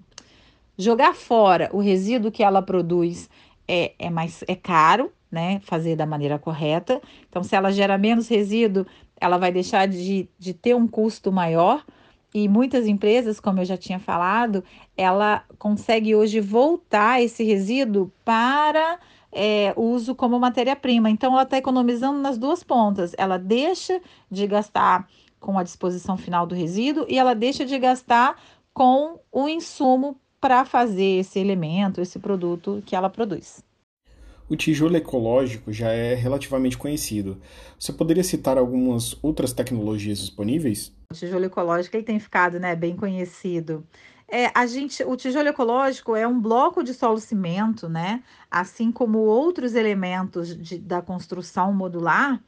jogar 0.77 1.13
fora 1.13 1.69
o 1.73 1.79
resíduo 1.81 2.31
que 2.31 2.41
ela 2.41 2.61
produz 2.61 3.29
é, 3.67 3.95
é 3.99 4.09
mais 4.09 4.45
é 4.47 4.55
caro, 4.55 5.11
né? 5.29 5.59
Fazer 5.61 5.97
da 5.97 6.05
maneira 6.05 6.39
correta. 6.39 7.01
Então, 7.27 7.43
se 7.43 7.53
ela 7.53 7.69
gera 7.69 7.97
menos 7.97 8.29
resíduo, 8.29 8.85
ela 9.19 9.37
vai 9.37 9.51
deixar 9.51 9.89
de, 9.89 10.29
de 10.39 10.53
ter 10.53 10.73
um 10.73 10.87
custo 10.87 11.33
maior. 11.33 11.83
E 12.35 12.49
muitas 12.49 12.85
empresas, 12.85 13.39
como 13.39 13.61
eu 13.61 13.65
já 13.65 13.77
tinha 13.77 13.97
falado, 13.97 14.61
ela 14.97 15.45
consegue 15.57 16.13
hoje 16.13 16.41
voltar 16.41 17.21
esse 17.21 17.45
resíduo 17.45 18.11
para 18.25 18.99
é, 19.31 19.73
uso 19.77 20.13
como 20.13 20.37
matéria-prima. 20.37 21.09
Então, 21.09 21.31
ela 21.31 21.43
está 21.43 21.57
economizando 21.57 22.19
nas 22.19 22.37
duas 22.37 22.61
pontas. 22.61 23.15
Ela 23.17 23.37
deixa 23.37 24.01
de 24.29 24.45
gastar 24.47 25.07
com 25.39 25.57
a 25.57 25.63
disposição 25.63 26.17
final 26.17 26.45
do 26.45 26.53
resíduo 26.53 27.05
e 27.07 27.17
ela 27.17 27.33
deixa 27.33 27.65
de 27.65 27.79
gastar 27.79 28.35
com 28.73 29.17
o 29.31 29.47
insumo 29.47 30.19
para 30.41 30.65
fazer 30.65 31.21
esse 31.21 31.39
elemento, 31.39 32.01
esse 32.01 32.19
produto 32.19 32.83
que 32.85 32.97
ela 32.97 33.09
produz. 33.09 33.64
O 34.47 34.55
tijolo 34.55 34.95
ecológico 34.95 35.73
já 35.73 35.89
é 35.89 36.13
relativamente 36.13 36.77
conhecido. 36.77 37.41
Você 37.79 37.91
poderia 37.91 38.23
citar 38.23 38.57
algumas 38.57 39.17
outras 39.23 39.51
tecnologias 39.53 40.19
disponíveis? 40.19 40.93
O 41.11 41.15
tijolo 41.15 41.45
ecológico 41.45 41.97
ele 41.97 42.03
tem 42.03 42.19
ficado 42.19 42.59
né, 42.59 42.75
bem 42.75 42.95
conhecido. 42.95 43.83
É, 44.27 44.51
a 44.53 44.65
gente, 44.67 45.03
o 45.03 45.15
tijolo 45.15 45.47
ecológico 45.47 46.15
é 46.15 46.27
um 46.27 46.39
bloco 46.39 46.83
de 46.83 46.93
solo 46.93 47.19
cimento, 47.19 47.89
né? 47.89 48.23
Assim 48.49 48.91
como 48.91 49.19
outros 49.19 49.75
elementos 49.75 50.55
de, 50.55 50.77
da 50.77 51.01
construção 51.01 51.73
modular. 51.73 52.39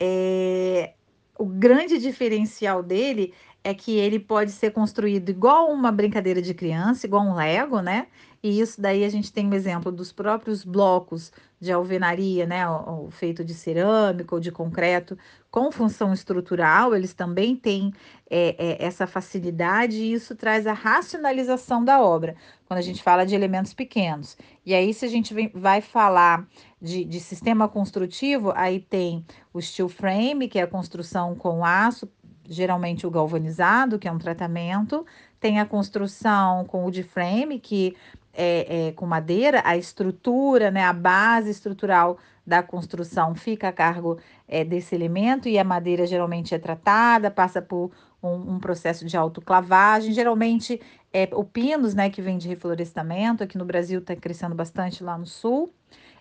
É, 0.00 0.94
o 1.38 1.44
grande 1.44 1.98
diferencial 1.98 2.82
dele 2.82 3.32
é 3.62 3.74
que 3.74 3.96
ele 3.96 4.20
pode 4.20 4.52
ser 4.52 4.70
construído 4.70 5.28
igual 5.28 5.72
uma 5.72 5.90
brincadeira 5.90 6.40
de 6.40 6.54
criança, 6.54 7.06
igual 7.06 7.24
um 7.24 7.34
Lego, 7.34 7.80
né? 7.80 8.06
E 8.46 8.60
isso 8.60 8.80
daí 8.80 9.04
a 9.04 9.08
gente 9.08 9.32
tem 9.32 9.44
um 9.44 9.54
exemplo 9.54 9.90
dos 9.90 10.12
próprios 10.12 10.64
blocos 10.64 11.32
de 11.60 11.72
alvenaria, 11.72 12.46
né? 12.46 12.64
O, 12.68 13.10
feito 13.10 13.44
de 13.44 13.52
cerâmica 13.52 14.36
ou 14.36 14.40
de 14.40 14.52
concreto, 14.52 15.18
com 15.50 15.72
função 15.72 16.12
estrutural, 16.12 16.94
eles 16.94 17.12
também 17.12 17.56
têm 17.56 17.92
é, 18.30 18.54
é, 18.56 18.84
essa 18.84 19.04
facilidade 19.04 19.96
e 19.96 20.12
isso 20.12 20.36
traz 20.36 20.64
a 20.64 20.72
racionalização 20.72 21.84
da 21.84 22.00
obra, 22.00 22.36
quando 22.68 22.78
a 22.78 22.82
gente 22.82 23.02
fala 23.02 23.26
de 23.26 23.34
elementos 23.34 23.74
pequenos. 23.74 24.38
E 24.64 24.72
aí, 24.72 24.94
se 24.94 25.04
a 25.04 25.08
gente 25.08 25.34
vem, 25.34 25.50
vai 25.52 25.80
falar 25.80 26.46
de, 26.80 27.04
de 27.04 27.18
sistema 27.18 27.68
construtivo, 27.68 28.52
aí 28.54 28.78
tem 28.78 29.26
o 29.52 29.60
steel 29.60 29.88
frame, 29.88 30.46
que 30.46 30.60
é 30.60 30.62
a 30.62 30.68
construção 30.68 31.34
com 31.34 31.64
aço, 31.64 32.08
geralmente 32.48 33.04
o 33.04 33.10
galvanizado, 33.10 33.98
que 33.98 34.06
é 34.06 34.12
um 34.12 34.18
tratamento, 34.18 35.04
tem 35.40 35.60
a 35.60 35.66
construção 35.66 36.64
com 36.64 36.86
o 36.86 36.90
de 36.90 37.02
frame, 37.02 37.58
que 37.58 37.96
é, 38.36 38.88
é, 38.88 38.92
com 38.92 39.06
madeira, 39.06 39.62
a 39.64 39.76
estrutura, 39.76 40.70
né, 40.70 40.84
a 40.84 40.92
base 40.92 41.50
estrutural 41.50 42.18
da 42.46 42.62
construção 42.62 43.34
fica 43.34 43.68
a 43.68 43.72
cargo 43.72 44.18
é, 44.46 44.62
desse 44.62 44.94
elemento 44.94 45.48
e 45.48 45.58
a 45.58 45.64
madeira 45.64 46.06
geralmente 46.06 46.54
é 46.54 46.58
tratada, 46.58 47.30
passa 47.30 47.62
por 47.62 47.90
um, 48.22 48.54
um 48.54 48.58
processo 48.60 49.06
de 49.06 49.16
autoclavagem, 49.16 50.12
geralmente 50.12 50.80
é 51.12 51.28
o 51.32 51.42
pinos, 51.42 51.94
né, 51.94 52.10
que 52.10 52.20
vem 52.20 52.36
de 52.36 52.46
reflorestamento, 52.46 53.42
aqui 53.42 53.56
no 53.56 53.64
Brasil 53.64 54.00
está 54.00 54.14
crescendo 54.14 54.54
bastante 54.54 55.02
lá 55.02 55.16
no 55.16 55.26
sul. 55.26 55.72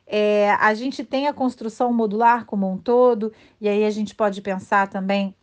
É, 0.08 0.52
a 0.52 0.74
gente 0.74 1.04
tem 1.04 1.28
a 1.28 1.34
construção 1.34 1.92
modular 1.92 2.46
como 2.46 2.72
um 2.72 2.78
todo, 2.78 3.34
e 3.60 3.68
aí 3.68 3.84
a 3.84 3.90
gente 3.92 4.16
pode 4.16 4.42
pensar 4.42 4.88
também 4.88 5.36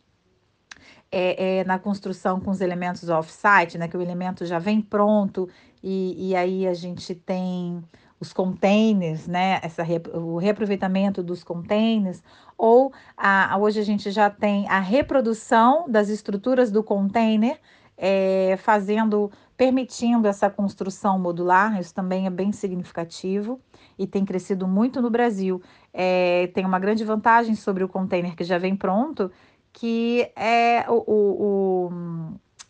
é, 1.11 1.59
é, 1.59 1.63
na 1.63 1.77
construção 1.77 2.39
com 2.39 2.51
os 2.51 2.61
elementos 2.61 3.07
off-site, 3.09 3.77
né, 3.77 3.87
que 3.87 3.97
o 3.97 4.01
elemento 4.01 4.45
já 4.45 4.59
vem 4.59 4.81
pronto 4.81 5.47
e, 5.83 6.29
e 6.29 6.35
aí 6.35 6.67
a 6.67 6.73
gente 6.73 7.13
tem 7.13 7.83
os 8.19 8.31
containers, 8.31 9.27
né, 9.27 9.59
essa, 9.61 9.83
o 10.13 10.37
reaproveitamento 10.37 11.21
dos 11.21 11.43
containers, 11.43 12.23
ou 12.57 12.93
a, 13.17 13.57
hoje 13.59 13.79
a 13.79 13.83
gente 13.83 14.09
já 14.11 14.29
tem 14.29 14.67
a 14.69 14.79
reprodução 14.79 15.85
das 15.89 16.07
estruturas 16.07 16.71
do 16.71 16.81
container, 16.81 17.59
é, 17.97 18.57
fazendo, 18.57 19.29
permitindo 19.55 20.27
essa 20.27 20.49
construção 20.49 21.19
modular, 21.19 21.79
isso 21.79 21.93
também 21.93 22.25
é 22.25 22.29
bem 22.29 22.51
significativo 22.51 23.59
e 23.99 24.07
tem 24.07 24.25
crescido 24.25 24.67
muito 24.67 25.01
no 25.01 25.09
Brasil. 25.09 25.61
É, 25.93 26.49
tem 26.53 26.65
uma 26.65 26.79
grande 26.79 27.03
vantagem 27.03 27.55
sobre 27.55 27.83
o 27.83 27.89
container 27.89 28.35
que 28.35 28.43
já 28.43 28.57
vem 28.57 28.75
pronto, 28.75 29.31
que 29.73 30.31
é 30.35 30.85
o, 30.87 31.03
o, 31.11 31.89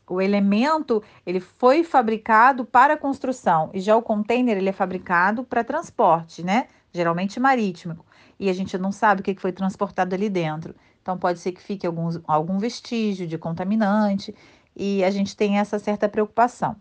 o, 0.08 0.16
o 0.16 0.22
elemento 0.22 1.04
ele 1.26 1.42
foi 1.42 1.84
fabricado 1.84 2.66
para 2.66 2.98
construção 2.98 3.70
e 3.74 3.80
já 3.80 3.96
o 3.96 4.02
container 4.02 4.58
ele 4.58 4.70
é 4.70 4.74
fabricado 4.74 5.44
para 5.44 5.64
transporte, 5.64 6.42
né? 6.42 6.68
Geralmente 6.92 7.40
marítimo. 7.40 8.06
E 8.40 8.50
a 8.50 8.54
gente 8.54 8.78
não 8.78 8.92
sabe 8.92 9.22
o 9.22 9.24
que 9.24 9.36
foi 9.36 9.52
transportado 9.52 10.16
ali 10.16 10.30
dentro. 10.30 10.74
Então 11.02 11.18
pode 11.18 11.40
ser 11.40 11.52
que 11.52 11.62
fique 11.62 11.86
alguns, 11.86 12.20
algum 12.26 12.58
vestígio 12.58 13.28
de 13.28 13.38
contaminante 13.38 14.34
e 14.76 15.04
a 15.04 15.12
gente 15.12 15.36
tem 15.36 15.60
essa 15.60 15.78
certa 15.78 16.08
preocupação. 16.08 16.76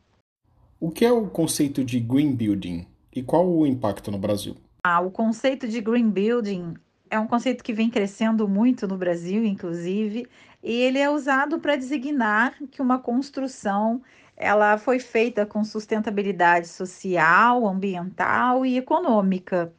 O 0.78 0.90
que 0.90 1.04
é 1.04 1.12
o 1.12 1.26
conceito 1.26 1.84
de 1.84 1.98
green 1.98 2.34
building 2.34 2.86
e 3.14 3.22
qual 3.22 3.48
o 3.48 3.66
impacto 3.66 4.10
no 4.10 4.18
Brasil? 4.18 4.56
Ah, 4.84 5.00
o 5.00 5.10
conceito 5.10 5.68
de 5.68 5.80
green 5.80 6.10
building 6.10 6.74
é 7.12 7.20
um 7.20 7.26
conceito 7.26 7.62
que 7.62 7.74
vem 7.74 7.90
crescendo 7.90 8.48
muito 8.48 8.88
no 8.88 8.96
Brasil, 8.96 9.44
inclusive, 9.44 10.26
e 10.62 10.72
ele 10.72 10.98
é 10.98 11.10
usado 11.10 11.60
para 11.60 11.76
designar 11.76 12.56
que 12.70 12.80
uma 12.80 12.98
construção 12.98 14.02
ela 14.34 14.78
foi 14.78 14.98
feita 14.98 15.44
com 15.44 15.62
sustentabilidade 15.62 16.68
social, 16.68 17.68
ambiental 17.68 18.64
e 18.64 18.78
econômica. 18.78 19.70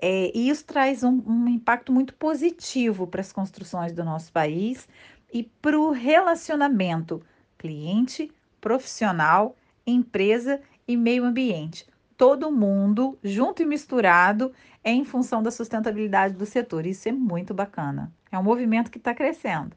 É, 0.00 0.30
e 0.32 0.48
isso 0.48 0.64
traz 0.66 1.02
um, 1.02 1.20
um 1.26 1.48
impacto 1.48 1.92
muito 1.92 2.14
positivo 2.14 3.08
para 3.08 3.22
as 3.22 3.32
construções 3.32 3.92
do 3.92 4.04
nosso 4.04 4.30
país 4.30 4.88
e 5.32 5.42
para 5.42 5.76
o 5.76 5.90
relacionamento 5.90 7.20
cliente, 7.58 8.30
profissional, 8.60 9.56
empresa 9.84 10.60
e 10.86 10.96
meio 10.96 11.24
ambiente 11.24 11.84
todo 12.18 12.50
mundo 12.50 13.16
junto 13.22 13.62
e 13.62 13.64
misturado 13.64 14.52
em 14.84 15.04
função 15.04 15.40
da 15.40 15.52
sustentabilidade 15.52 16.34
do 16.34 16.44
setor. 16.44 16.84
Isso 16.84 17.08
é 17.08 17.12
muito 17.12 17.54
bacana. 17.54 18.12
É 18.30 18.36
um 18.36 18.42
movimento 18.42 18.90
que 18.90 18.98
está 18.98 19.14
crescendo. 19.14 19.76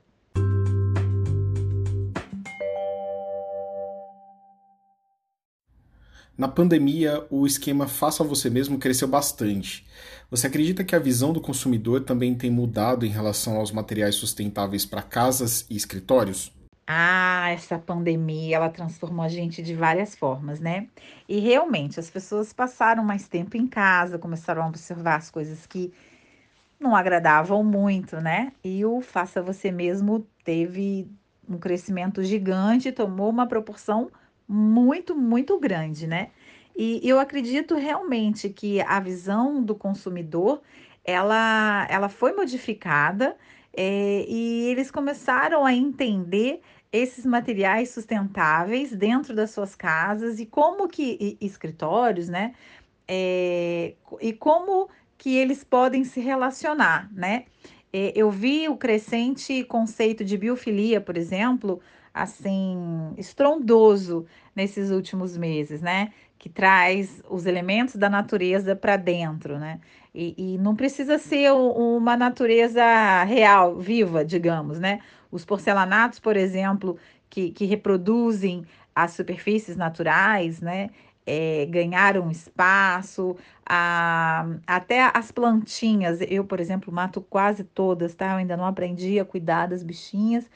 Na 6.36 6.48
pandemia, 6.48 7.24
o 7.30 7.46
esquema 7.46 7.88
Faça 7.88 8.24
Você 8.24 8.50
Mesmo 8.50 8.80
cresceu 8.80 9.08
bastante. 9.08 9.86
Você 10.32 10.48
acredita 10.48 10.84
que 10.84 10.96
a 10.96 11.00
visão 11.00 11.32
do 11.32 11.40
consumidor 11.40 12.04
também 12.04 12.34
tem 12.34 12.50
mudado 12.50 13.06
em 13.06 13.10
relação 13.10 13.58
aos 13.58 13.72
materiais 13.72 14.16
sustentáveis 14.16 14.84
para 14.84 15.04
casas 15.04 15.68
e 15.70 15.76
escritórios? 15.76 16.52
Ah, 16.88 17.50
essa 17.52 17.80
pandemia, 17.80 18.58
ela 18.58 18.70
transformou 18.70 19.24
a 19.24 19.30
gente 19.30 19.62
de 19.62 19.74
várias 19.76 20.16
formas, 20.16 20.60
né? 20.60 20.88
E 21.28 21.40
realmente, 21.40 22.00
as 22.00 22.10
pessoas 22.10 22.52
passaram 22.52 23.04
mais 23.04 23.28
tempo 23.28 23.56
em 23.56 23.68
casa, 23.68 24.20
começaram 24.20 24.64
a 24.64 24.68
observar 24.68 25.16
as 25.16 25.30
coisas 25.32 25.66
que 25.66 25.94
não 26.80 26.96
agradavam 26.96 27.64
muito, 27.64 28.20
né? 28.22 28.54
E 28.64 28.86
o 28.86 29.02
faça 29.02 29.42
você 29.42 29.72
mesmo 29.72 30.28
teve 30.44 31.08
um 31.48 31.58
crescimento 31.58 32.24
gigante, 32.24 32.92
tomou 32.92 33.30
uma 33.30 33.48
proporção 33.48 34.12
muito, 34.48 35.16
muito 35.16 35.60
grande, 35.60 36.08
né? 36.08 36.32
E 36.76 37.02
eu 37.08 37.20
acredito 37.20 37.76
realmente 37.76 38.50
que 38.50 38.82
a 38.82 39.00
visão 39.00 39.64
do 39.64 39.76
consumidor, 39.76 40.62
ela, 41.04 41.86
ela 41.90 42.10
foi 42.10 42.34
modificada 42.34 43.38
é, 43.74 44.26
e 44.28 44.68
eles 44.70 44.92
começaram 44.92 45.66
a 45.66 45.74
entender 45.74 46.62
esses 46.92 47.26
materiais 47.26 47.90
sustentáveis 47.90 48.92
dentro 48.92 49.34
das 49.34 49.52
suas 49.52 49.76
casas 49.76 50.40
e 50.40 50.46
como 50.46 50.88
que 50.90 51.38
e, 51.42 51.46
escritórios, 51.46 52.28
né? 52.28 52.54
É, 53.08 53.94
e 54.20 54.34
como 54.34 54.90
que 55.18 55.36
eles 55.38 55.64
podem 55.64 56.04
se 56.04 56.20
relacionar, 56.20 57.10
né? 57.14 57.46
É, 57.94 58.12
eu 58.16 58.30
vi 58.30 58.68
o 58.68 58.76
crescente 58.76 59.64
conceito 59.64 60.24
de 60.24 60.38
biofilia, 60.38 61.00
por 61.00 61.18
exemplo, 61.18 61.80
assim, 62.14 63.14
estrondoso 63.18 64.26
nesses 64.56 64.92
últimos 64.92 65.38
meses, 65.38 65.82
né? 65.82 66.12
Que 66.38 66.50
traz 66.50 67.22
os 67.30 67.46
elementos 67.46 67.96
da 67.96 68.10
natureza 68.10 68.76
para 68.76 68.98
dentro, 68.98 69.60
né? 69.60 69.80
E, 70.14 70.56
e, 70.56 70.58
não 70.58 70.76
precisa 70.76 71.18
ser 71.18 71.52
uma 71.54 72.18
natureza 72.18 73.24
real, 73.24 73.78
viva, 73.80 74.26
digamos, 74.26 74.78
né? 74.80 75.00
Os 75.32 75.46
porcelanatos, 75.46 76.20
por 76.20 76.36
exemplo, 76.36 76.98
que, 77.30 77.52
que 77.52 77.64
reproduzem 77.66 78.66
as 78.94 79.12
superfícies 79.14 79.78
naturais, 79.78 80.60
né? 80.60 80.90
É, 81.26 81.66
ganharam 81.68 82.30
espaço, 82.30 83.38
a, 83.66 84.46
até 84.68 85.10
as 85.14 85.32
plantinhas, 85.32 86.20
eu, 86.28 86.44
por 86.44 86.60
exemplo, 86.60 86.92
mato 86.92 87.22
quase 87.22 87.64
todas, 87.64 88.14
tá? 88.14 88.32
Eu 88.34 88.38
ainda 88.38 88.58
não 88.58 88.66
aprendi 88.66 89.20
a 89.20 89.24
cuidar 89.24 89.68
das 89.68 89.84
bichinhas. 89.84 90.50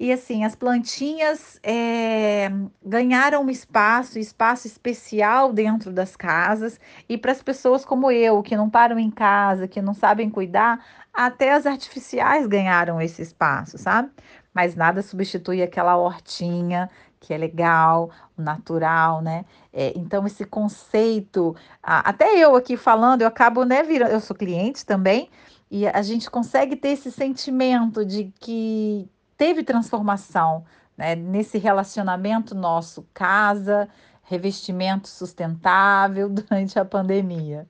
E 0.00 0.12
assim, 0.12 0.44
as 0.44 0.54
plantinhas 0.54 1.58
é, 1.62 2.50
ganharam 2.84 3.42
um 3.42 3.50
espaço, 3.50 4.18
espaço 4.18 4.66
especial 4.66 5.52
dentro 5.52 5.92
das 5.92 6.14
casas, 6.14 6.78
e 7.08 7.18
para 7.18 7.32
as 7.32 7.42
pessoas 7.42 7.84
como 7.84 8.10
eu, 8.10 8.40
que 8.42 8.56
não 8.56 8.70
param 8.70 8.98
em 8.98 9.10
casa, 9.10 9.66
que 9.66 9.82
não 9.82 9.94
sabem 9.94 10.30
cuidar, 10.30 10.84
até 11.12 11.52
as 11.52 11.66
artificiais 11.66 12.46
ganharam 12.46 13.00
esse 13.00 13.22
espaço, 13.22 13.76
sabe? 13.76 14.10
Mas 14.54 14.76
nada 14.76 15.02
substitui 15.02 15.62
aquela 15.62 15.96
hortinha 15.96 16.88
que 17.20 17.34
é 17.34 17.38
legal, 17.38 18.10
natural, 18.36 19.20
né? 19.20 19.44
É, 19.72 19.92
então, 19.96 20.24
esse 20.26 20.44
conceito, 20.44 21.56
até 21.82 22.36
eu 22.38 22.54
aqui 22.54 22.76
falando, 22.76 23.22
eu 23.22 23.28
acabo, 23.28 23.64
né, 23.64 23.82
virando, 23.82 24.12
eu 24.12 24.20
sou 24.20 24.36
cliente 24.36 24.86
também, 24.86 25.28
e 25.70 25.86
a 25.88 26.02
gente 26.02 26.30
consegue 26.30 26.76
ter 26.76 26.90
esse 26.90 27.10
sentimento 27.10 28.04
de 28.04 28.32
que 28.40 29.10
teve 29.38 29.62
transformação 29.62 30.64
né, 30.96 31.14
nesse 31.14 31.56
relacionamento 31.56 32.54
nosso, 32.54 33.06
casa, 33.14 33.88
revestimento 34.24 35.08
sustentável 35.08 36.28
durante 36.28 36.78
a 36.78 36.84
pandemia. 36.84 37.66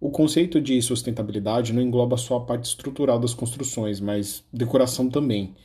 O 0.00 0.10
conceito 0.10 0.60
de 0.60 0.80
sustentabilidade 0.80 1.72
não 1.72 1.82
engloba 1.82 2.16
só 2.16 2.36
a 2.36 2.44
parte 2.44 2.66
estrutural 2.66 3.18
das 3.18 3.34
construções, 3.34 4.00
mas 4.00 4.44
decoração 4.52 5.10
também. 5.10 5.56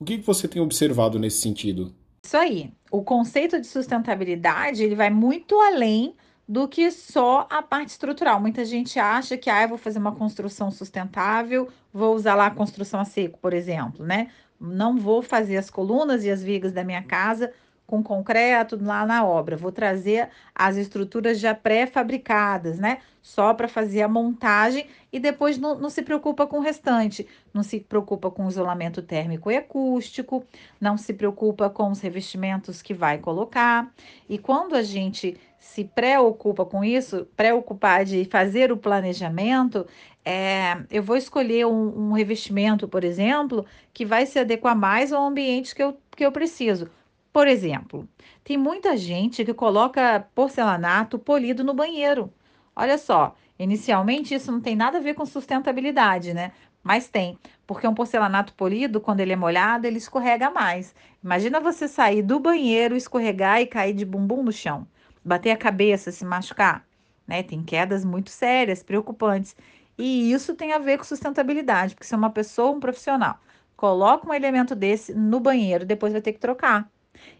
O 0.00 0.04
que 0.04 0.16
você 0.16 0.48
tem 0.48 0.60
observado 0.60 1.18
nesse 1.18 1.42
sentido? 1.42 1.94
Isso 2.24 2.36
aí. 2.36 2.72
O 2.90 3.02
conceito 3.02 3.60
de 3.60 3.66
sustentabilidade 3.66 4.82
ele 4.82 4.94
vai 4.94 5.10
muito 5.10 5.60
além 5.60 6.14
do 6.48 6.68
que 6.68 6.90
só 6.90 7.46
a 7.50 7.62
parte 7.62 7.90
estrutural. 7.90 8.40
Muita 8.40 8.64
gente 8.64 8.98
acha 8.98 9.36
que 9.36 9.48
ah, 9.48 9.62
eu 9.62 9.68
vou 9.68 9.78
fazer 9.78 9.98
uma 9.98 10.14
construção 10.14 10.70
sustentável, 10.70 11.68
vou 11.92 12.14
usar 12.14 12.34
lá 12.34 12.46
a 12.46 12.50
construção 12.50 13.00
a 13.00 13.04
seco, 13.04 13.38
por 13.38 13.52
exemplo, 13.52 14.04
né? 14.04 14.28
Não 14.64 14.96
vou 14.96 15.22
fazer 15.22 15.56
as 15.56 15.70
colunas 15.70 16.24
e 16.24 16.30
as 16.30 16.42
vigas 16.42 16.72
da 16.72 16.84
minha 16.84 17.02
casa 17.02 17.52
com 17.86 18.02
concreto 18.02 18.78
lá 18.82 19.04
na 19.04 19.24
obra. 19.24 19.56
Vou 19.56 19.70
trazer 19.70 20.28
as 20.54 20.76
estruturas 20.76 21.38
já 21.38 21.54
pré-fabricadas, 21.54 22.78
né? 22.78 22.98
Só 23.20 23.54
para 23.54 23.68
fazer 23.68 24.02
a 24.02 24.08
montagem 24.08 24.86
e 25.12 25.18
depois 25.18 25.58
não, 25.58 25.78
não, 25.78 25.90
se 25.90 26.02
preocupa 26.02 26.46
com 26.46 26.58
o 26.58 26.62
restante. 26.62 27.26
Não 27.52 27.62
se 27.62 27.80
preocupa 27.80 28.30
com 28.30 28.46
o 28.46 28.48
isolamento 28.48 29.02
térmico 29.02 29.50
e 29.50 29.56
acústico, 29.56 30.44
não 30.80 30.96
se 30.96 31.12
preocupa 31.14 31.70
com 31.70 31.90
os 31.90 32.00
revestimentos 32.00 32.82
que 32.82 32.92
vai 32.92 33.18
colocar. 33.18 33.92
E 34.28 34.38
quando 34.38 34.74
a 34.74 34.82
gente 34.82 35.38
se 35.64 35.82
preocupa 35.82 36.64
com 36.64 36.84
isso, 36.84 37.26
preocupar 37.34 38.04
de 38.04 38.26
fazer 38.26 38.70
o 38.70 38.76
planejamento, 38.76 39.86
é, 40.22 40.76
eu 40.90 41.02
vou 41.02 41.16
escolher 41.16 41.66
um, 41.66 42.10
um, 42.10 42.12
revestimento, 42.12 42.86
por 42.86 43.02
exemplo, 43.02 43.64
que 43.92 44.04
vai 44.04 44.26
se 44.26 44.38
adequar 44.38 44.76
mais 44.76 45.10
ao 45.10 45.26
ambiente 45.26 45.74
que 45.74 45.82
eu, 45.82 45.98
que 46.14 46.24
eu 46.24 46.30
preciso. 46.30 46.88
Por 47.32 47.48
exemplo, 47.48 48.06
tem 48.44 48.58
muita 48.58 48.96
gente 48.96 49.42
que 49.44 49.54
coloca 49.54 50.28
porcelanato 50.34 51.18
polido 51.18 51.64
no 51.64 51.74
banheiro. 51.74 52.32
Olha 52.76 52.98
só, 52.98 53.34
inicialmente 53.58 54.34
isso 54.34 54.52
não 54.52 54.60
tem 54.60 54.76
nada 54.76 54.98
a 54.98 55.00
ver 55.00 55.14
com 55.14 55.24
sustentabilidade, 55.24 56.34
né? 56.34 56.52
Mas 56.82 57.08
tem, 57.08 57.38
porque 57.66 57.88
um 57.88 57.94
porcelanato 57.94 58.52
polido, 58.52 59.00
quando 59.00 59.20
ele 59.20 59.32
é 59.32 59.36
molhado, 59.36 59.86
ele 59.86 59.96
escorrega 59.96 60.50
mais. 60.50 60.94
Imagina 61.22 61.58
você 61.58 61.88
sair 61.88 62.22
do 62.22 62.38
banheiro, 62.38 62.94
escorregar 62.94 63.60
e 63.62 63.66
cair 63.66 63.94
de 63.94 64.04
bumbum 64.04 64.42
no 64.42 64.52
chão, 64.52 64.86
bater 65.24 65.50
a 65.50 65.56
cabeça, 65.56 66.12
se 66.12 66.24
machucar, 66.24 66.84
né? 67.26 67.42
Tem 67.42 67.62
quedas 67.62 68.04
muito 68.04 68.30
sérias, 68.30 68.82
preocupantes. 68.82 69.56
E 69.96 70.32
isso 70.32 70.54
tem 70.54 70.72
a 70.72 70.78
ver 70.78 70.98
com 70.98 71.04
sustentabilidade, 71.04 71.94
porque 71.94 72.06
se 72.06 72.14
uma 72.14 72.30
pessoa, 72.30 72.70
um 72.70 72.80
profissional, 72.80 73.38
coloca 73.76 74.28
um 74.28 74.34
elemento 74.34 74.74
desse 74.74 75.14
no 75.14 75.40
banheiro, 75.40 75.84
depois 75.84 76.12
vai 76.12 76.22
ter 76.22 76.32
que 76.32 76.40
trocar. 76.40 76.88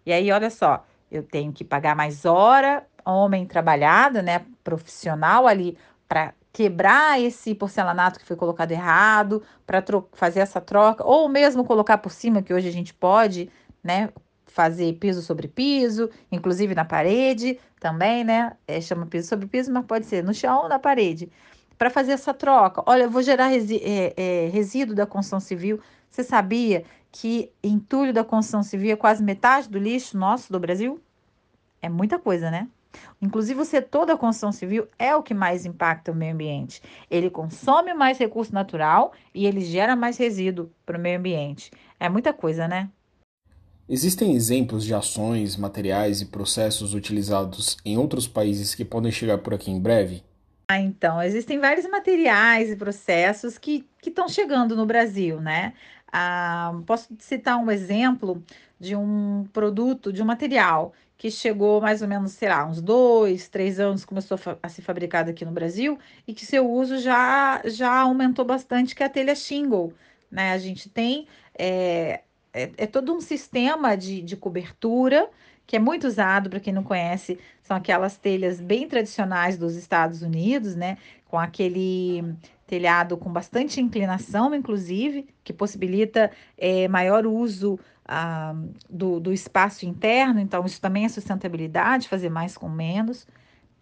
E 0.07 0.13
aí, 0.13 0.31
olha 0.31 0.51
só, 0.51 0.85
eu 1.11 1.23
tenho 1.23 1.53
que 1.53 1.65
pagar 1.65 1.97
mais 1.97 2.25
hora, 2.25 2.87
homem 3.05 3.47
trabalhado, 3.47 4.23
né, 4.23 4.47
profissional 4.63 5.47
ali, 5.47 5.77
para 6.09 6.33
quebrar 6.53 7.21
esse 7.21 7.55
porcelanato 7.55 8.19
que 8.21 8.27
foi 8.27 8.37
colocado 8.37 8.71
errado, 8.71 9.43
para 9.67 9.83
fazer 10.13 10.41
essa 10.41 10.61
troca, 10.61 11.05
ou 11.05 11.29
mesmo 11.29 11.65
colocar 11.65 11.99
por 11.99 12.13
cima, 12.13 12.43
que 12.43 12.55
hoje 12.55 12.69
a 12.69 12.73
gente 12.73 12.95
pode, 12.95 13.51
né, 13.83 14.11
fazer 14.55 14.93
piso 14.95 15.21
sobre 15.21 15.49
piso, 15.49 16.09
inclusive 16.31 16.77
na 16.77 16.85
parede 16.85 17.59
também, 17.81 18.23
né, 18.23 18.53
é, 18.69 18.81
chama 18.81 19.05
piso 19.05 19.29
sobre 19.29 19.49
piso, 19.49 19.73
mas 19.73 19.85
pode 19.85 20.07
ser 20.07 20.23
no 20.23 20.33
chão 20.33 20.63
ou 20.63 20.69
na 20.69 20.79
parede 20.79 21.29
para 21.77 21.91
fazer 21.91 22.13
essa 22.13 22.33
troca. 22.33 22.81
Olha, 22.87 23.03
eu 23.03 23.11
vou 23.11 23.21
gerar 23.21 23.49
resi 23.49 23.81
é, 23.83 24.15
é, 24.17 24.49
resíduo 24.51 24.95
da 24.95 25.07
construção 25.07 25.41
civil. 25.41 25.81
Você 26.09 26.23
sabia 26.23 26.85
que 27.11 27.51
entulho 27.65 28.13
da 28.13 28.23
construção 28.23 28.63
civil 28.63 28.93
é 28.93 28.97
quase 28.97 29.25
metade 29.25 29.69
do 29.69 29.77
lixo 29.77 30.17
nosso 30.17 30.53
do 30.53 30.61
Brasil? 30.61 31.01
É 31.83 31.89
muita 31.89 32.17
coisa, 32.17 32.49
né? 32.49 32.69
Inclusive, 33.21 33.61
o 33.61 33.65
setor 33.65 34.07
da 34.07 34.17
construção 34.17 34.53
civil 34.53 34.87
é 34.97 35.17
o 35.17 35.23
que 35.23 35.35
mais 35.35 35.67
impacta 35.67 36.13
o 36.13 36.15
meio 36.15 36.33
ambiente. 36.33 36.81
Ele 37.11 37.29
consome 37.29 37.93
mais 37.93 38.19
recurso 38.19 38.55
natural 38.55 39.13
e 39.35 39.47
ele 39.47 39.63
gera 39.63 39.97
mais 39.97 40.17
resíduo 40.17 40.71
para 40.87 40.97
o 40.97 41.01
meio 41.01 41.19
ambiente. 41.19 41.73
É 41.99 42.09
muita 42.09 42.33
coisa, 42.33 42.69
né? 42.69 42.89
Existem 43.89 44.35
exemplos 44.35 44.85
de 44.85 44.95
ações, 44.95 45.57
materiais 45.57 46.23
e 46.23 46.27
processos 46.27 46.95
utilizados 46.95 47.77
em 47.85 47.99
outros 47.99 48.27
países 48.27 48.75
que 48.75 48.85
podem 48.85 49.13
chegar 49.13 49.39
por 49.39 49.53
aqui 49.53 49.71
em 49.71 49.79
breve? 49.79 50.23
Ah, 50.67 50.81
então, 50.81 51.23
existem 51.23 51.59
vários 51.59 51.87
materiais 51.89 52.71
e 52.71 52.77
processos 52.77 53.59
que 53.59 53.87
estão 54.05 54.27
chegando 54.29 54.75
no 54.75 54.87
Brasil, 54.87 55.39
né? 55.41 55.75
Ah, 56.11 56.81
posso 56.87 57.15
citar 57.19 57.59
um 57.59 57.71
exemplo 57.71 58.43
de 58.81 58.97
um 58.97 59.47
produto, 59.53 60.13
de 60.13 60.23
um 60.23 60.25
material 60.25 60.95
que 61.19 61.31
chegou 61.31 61.81
mais 61.81 62.03
ou 62.03 62.09
menos, 62.09 62.33
sei 62.33 62.49
lá, 62.49 62.67
uns 62.67 62.81
dois, 62.81 63.49
três 63.49 63.79
anos, 63.79 64.05
começou 64.05 64.39
a, 64.63 64.69
ser 64.69 64.83
fabricado 64.83 65.31
aqui 65.31 65.45
no 65.45 65.53
Brasil 65.53 65.99
e 66.27 66.35
que 66.35 66.47
seu 66.47 66.71
uso 66.71 66.99
já, 66.99 67.63
já 67.67 68.01
aumentou 68.01 68.45
bastante, 68.45 68.95
que 68.95 69.03
é 69.03 69.07
a 69.07 69.11
telha 69.11 69.35
shingle, 69.35 69.93
né? 70.31 70.53
A 70.53 70.59
gente 70.59 70.89
tem, 70.89 71.27
é, 71.59 72.23
é, 72.55 72.71
é 72.77 72.87
todo 72.87 73.13
um 73.13 73.21
sistema 73.21 73.97
de, 73.97 74.23
de 74.23 74.37
cobertura 74.37 75.29
que 75.67 75.77
é 75.77 75.79
muito 75.79 76.07
usado, 76.07 76.51
para 76.51 76.61
quem 76.61 76.73
não 76.73 76.83
conhece, 76.83 77.39
são 77.63 77.77
aquelas 77.77 78.19
telhas 78.19 78.61
bem 78.61 78.87
tradicionais 78.87 79.57
dos 79.57 79.75
Estados 79.77 80.23
Unidos, 80.23 80.77
né? 80.77 80.99
Com 81.27 81.39
aquele 81.39 82.23
telhado 82.67 83.17
com 83.17 83.33
bastante 83.33 83.81
inclinação, 83.81 84.55
inclusive, 84.55 85.27
que 85.43 85.53
possibilita 85.53 86.31
é, 86.57 86.87
maior 86.89 87.27
uso 87.27 87.79
ah, 88.07 88.55
do, 88.89 89.19
do 89.19 89.33
espaço 89.33 89.87
interno, 89.87 90.39
então 90.41 90.65
isso 90.67 90.81
também 90.81 91.07
é 91.07 91.09
sustentabilidade, 91.09 92.09
fazer 92.09 92.29
mais 92.29 92.57
com 92.57 92.69
menos. 92.69 93.27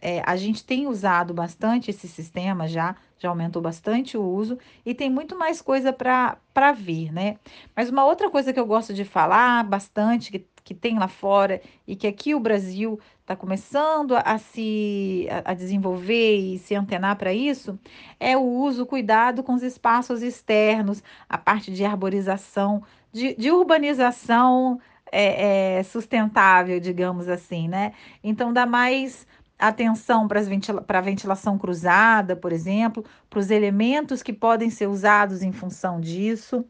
É, 0.04 0.20
a 0.26 0.34
gente 0.34 0.64
tem 0.64 0.88
usado 0.88 1.32
bastante 1.32 1.88
esse 1.88 2.08
sistema 2.08 2.66
já, 2.66 2.96
já 3.16 3.28
aumentou 3.28 3.62
bastante 3.62 4.18
o 4.18 4.24
uso 4.24 4.58
e 4.84 4.92
tem 4.92 5.08
muito 5.08 5.38
mais 5.38 5.62
coisa 5.62 5.92
para 5.92 6.72
vir, 6.72 7.12
né? 7.12 7.36
Mas 7.76 7.88
uma 7.88 8.04
outra 8.04 8.28
coisa 8.28 8.52
que 8.52 8.58
eu 8.58 8.66
gosto 8.66 8.92
de 8.92 9.04
falar 9.04 9.62
bastante, 9.62 10.32
que, 10.32 10.44
que 10.64 10.74
tem 10.74 10.98
lá 10.98 11.06
fora 11.06 11.62
e 11.86 11.94
que 11.94 12.08
aqui 12.08 12.34
o 12.34 12.40
Brasil 12.40 12.98
está 13.20 13.36
começando 13.36 14.16
a, 14.16 14.22
a 14.22 14.38
se 14.38 15.28
a, 15.30 15.52
a 15.52 15.54
desenvolver 15.54 16.36
e 16.36 16.58
se 16.58 16.74
antenar 16.74 17.14
para 17.14 17.32
isso, 17.32 17.78
é 18.18 18.36
o 18.36 18.42
uso, 18.42 18.84
cuidado 18.84 19.44
com 19.44 19.54
os 19.54 19.62
espaços 19.62 20.20
externos, 20.20 21.00
a 21.28 21.38
parte 21.38 21.70
de 21.70 21.84
arborização, 21.84 22.82
de, 23.12 23.36
de 23.36 23.52
urbanização 23.52 24.80
é, 25.12 25.78
é, 25.78 25.82
sustentável, 25.84 26.80
digamos 26.80 27.28
assim, 27.28 27.68
né? 27.68 27.92
Então 28.24 28.52
dá 28.52 28.66
mais 28.66 29.26
atenção 29.68 30.27
para 30.27 30.40
ventila 30.42 30.85
a 30.87 31.01
ventilação 31.01 31.57
cruzada, 31.57 32.35
por 32.35 32.53
exemplo, 32.53 33.05
para 33.31 33.38
os 33.38 33.51
elementos 33.51 34.22
que 34.22 34.33
podem 34.33 34.70
ser 34.70 34.88
usados 34.88 35.42
em 35.42 35.53
função 35.53 36.01
disso. 36.01 36.64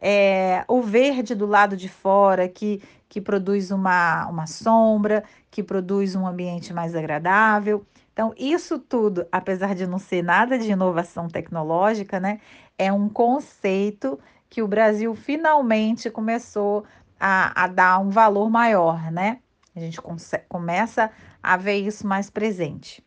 É, 0.00 0.64
o 0.66 0.80
verde 0.80 1.34
do 1.34 1.46
lado 1.46 1.76
de 1.76 1.88
fora, 1.88 2.48
que, 2.48 2.82
que 3.08 3.20
produz 3.20 3.70
uma, 3.70 4.26
uma 4.28 4.46
sombra, 4.46 5.24
que 5.50 5.62
produz 5.62 6.16
um 6.16 6.26
ambiente 6.26 6.72
mais 6.72 6.94
agradável. 6.94 7.84
Então, 8.12 8.32
isso 8.36 8.78
tudo, 8.78 9.26
apesar 9.30 9.74
de 9.74 9.86
não 9.86 9.98
ser 9.98 10.22
nada 10.22 10.58
de 10.58 10.70
inovação 10.70 11.28
tecnológica, 11.28 12.18
né, 12.18 12.40
é 12.78 12.92
um 12.92 13.08
conceito 13.08 14.18
que 14.48 14.62
o 14.62 14.68
Brasil 14.68 15.14
finalmente 15.14 16.10
começou 16.10 16.84
a, 17.20 17.64
a 17.64 17.66
dar 17.66 17.98
um 17.98 18.08
valor 18.08 18.48
maior, 18.48 19.12
né? 19.12 19.40
A 19.78 19.80
gente 19.80 20.00
começa 20.48 21.10
a 21.40 21.56
ver 21.56 21.76
isso 21.76 22.06
mais 22.06 22.28
presente. 22.28 23.02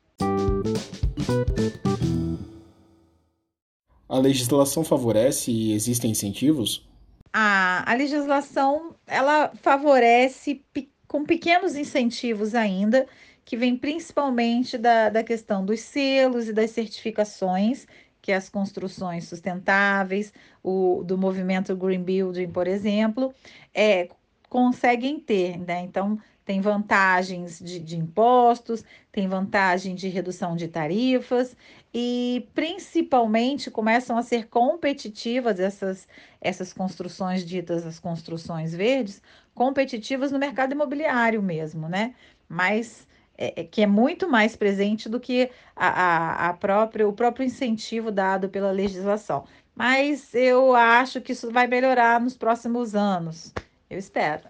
A 4.08 4.18
legislação 4.18 4.84
favorece 4.84 5.52
e 5.52 5.74
existem 5.74 6.12
incentivos? 6.12 6.90
A, 7.34 7.90
a 7.90 7.94
legislação 7.94 8.96
ela 9.06 9.52
favorece 9.62 10.64
com 11.08 11.26
pequenos 11.26 11.76
incentivos 11.76 12.56
ainda, 12.56 13.06
que 13.44 13.58
vem 13.58 13.76
principalmente 13.76 14.78
da, 14.78 15.10
da 15.10 15.24
questão 15.24 15.66
dos 15.66 15.82
selos 15.82 16.48
e 16.48 16.54
das 16.54 16.72
certificações, 16.72 17.86
que 18.22 18.32
é 18.32 18.36
as 18.36 18.48
construções 18.48 19.28
sustentáveis, 19.28 20.34
o, 20.64 21.04
do 21.04 21.18
movimento 21.18 21.76
Green 21.76 22.04
Building, 22.04 22.50
por 22.50 22.68
exemplo, 22.68 23.34
é, 23.74 24.08
conseguem 24.50 25.20
ter, 25.20 25.58
né? 25.58 25.82
Então, 25.82 26.20
tem 26.46 26.60
vantagens 26.60 27.60
de, 27.60 27.80
de 27.80 27.98
impostos, 27.98 28.84
tem 29.12 29.28
vantagem 29.28 29.96
de 29.96 30.08
redução 30.08 30.56
de 30.56 30.68
tarifas 30.68 31.56
e 31.94 32.48
principalmente 32.54 33.70
começam 33.70 34.18
a 34.18 34.24
ser 34.24 34.48
competitivas 34.48 35.60
essas, 35.60 36.08
essas 36.40 36.74
construções 36.74 37.46
ditas 37.46 37.86
as 37.86 38.00
construções 38.00 38.74
verdes, 38.74 39.22
competitivas 39.54 40.32
no 40.32 40.40
mercado 40.40 40.74
imobiliário 40.74 41.42
mesmo, 41.42 41.88
né? 41.88 42.16
Mas 42.50 43.08
é, 43.38 43.62
é 43.62 43.64
que 43.64 43.82
é 43.82 43.88
muito 43.88 44.30
mais 44.30 44.56
presente 44.56 45.10
do 45.10 45.20
que 45.20 45.50
a, 45.76 45.88
a, 45.88 46.50
a 46.50 46.54
própria, 46.54 47.08
o 47.08 47.14
próprio 47.14 47.46
incentivo 47.46 48.12
dado 48.12 48.50
pela 48.50 48.72
legislação. 48.72 49.46
Mas 49.76 50.34
eu 50.34 50.76
acho 50.76 51.22
que 51.22 51.32
isso 51.32 51.52
vai 51.52 51.68
melhorar 51.68 52.20
nos 52.20 52.36
próximos 52.36 52.96
anos. 52.96 53.54
Eu 53.90 53.98
espero. 53.98 54.44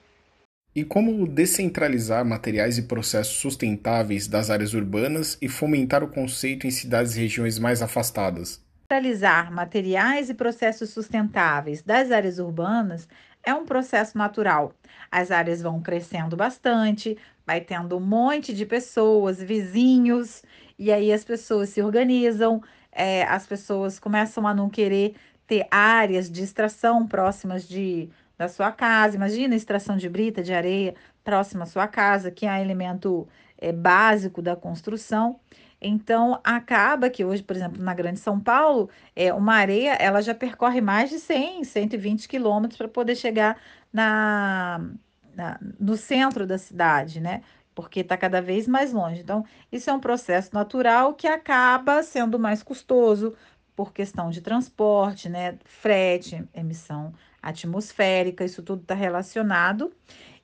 E 0.73 0.85
como 0.85 1.27
descentralizar 1.27 2.23
materiais 2.23 2.77
e 2.77 2.83
processos 2.83 3.35
sustentáveis 3.39 4.25
das 4.25 4.49
áreas 4.49 4.73
urbanas 4.73 5.37
e 5.41 5.49
fomentar 5.49 6.01
o 6.01 6.07
conceito 6.07 6.65
em 6.65 6.71
cidades 6.71 7.17
e 7.17 7.19
regiões 7.19 7.59
mais 7.59 7.81
afastadas? 7.81 8.63
Descentralizar 8.89 9.51
materiais 9.51 10.29
e 10.29 10.33
processos 10.33 10.91
sustentáveis 10.91 11.81
das 11.81 12.09
áreas 12.09 12.39
urbanas 12.39 13.05
é 13.43 13.53
um 13.53 13.65
processo 13.65 14.17
natural. 14.17 14.73
As 15.11 15.29
áreas 15.29 15.61
vão 15.61 15.81
crescendo 15.81 16.37
bastante, 16.37 17.17
vai 17.45 17.59
tendo 17.59 17.97
um 17.97 18.01
monte 18.01 18.53
de 18.53 18.65
pessoas, 18.65 19.43
vizinhos, 19.43 20.41
e 20.79 20.89
aí 20.89 21.11
as 21.11 21.25
pessoas 21.25 21.67
se 21.67 21.81
organizam, 21.81 22.63
é, 22.93 23.23
as 23.23 23.45
pessoas 23.45 23.99
começam 23.99 24.47
a 24.47 24.53
não 24.53 24.69
querer 24.69 25.15
ter 25.45 25.67
áreas 25.69 26.31
de 26.31 26.41
extração 26.43 27.05
próximas 27.05 27.67
de 27.67 28.09
da 28.41 28.49
sua 28.49 28.71
casa. 28.71 29.15
Imagina 29.15 29.53
a 29.53 29.57
extração 29.57 29.95
de 29.95 30.09
brita, 30.09 30.41
de 30.41 30.51
areia, 30.51 30.95
próxima 31.23 31.63
à 31.63 31.67
sua 31.67 31.87
casa, 31.87 32.31
que 32.31 32.45
é 32.47 32.51
um 32.51 32.57
elemento 32.57 33.27
é, 33.57 33.71
básico 33.71 34.41
da 34.41 34.55
construção. 34.55 35.39
Então, 35.79 36.39
acaba 36.43 37.09
que 37.09 37.23
hoje, 37.23 37.43
por 37.43 37.55
exemplo, 37.55 37.81
na 37.81 37.93
Grande 37.93 38.19
São 38.19 38.39
Paulo, 38.39 38.89
é, 39.15 39.31
uma 39.33 39.53
areia 39.55 39.93
ela 39.93 40.21
já 40.21 40.33
percorre 40.33 40.81
mais 40.81 41.09
de 41.11 41.19
100, 41.19 41.63
120 41.63 42.27
quilômetros 42.27 42.77
para 42.77 42.87
poder 42.87 43.15
chegar 43.15 43.57
na, 43.93 44.81
na, 45.35 45.59
no 45.79 45.95
centro 45.95 46.47
da 46.47 46.57
cidade, 46.57 47.19
né? 47.19 47.41
Porque 47.75 47.99
está 48.01 48.17
cada 48.17 48.41
vez 48.41 48.67
mais 48.67 48.91
longe. 48.91 49.21
Então, 49.21 49.45
isso 49.71 49.89
é 49.89 49.93
um 49.93 49.99
processo 49.99 50.49
natural 50.53 51.13
que 51.13 51.27
acaba 51.27 52.01
sendo 52.03 52.39
mais 52.39 52.63
custoso 52.63 53.35
por 53.75 53.93
questão 53.93 54.29
de 54.31 54.41
transporte, 54.41 55.29
né? 55.29 55.57
Frete, 55.63 56.43
emissão 56.53 57.13
atmosférica, 57.41 58.45
isso 58.45 58.61
tudo 58.61 58.81
está 58.81 58.95
relacionado. 58.95 59.91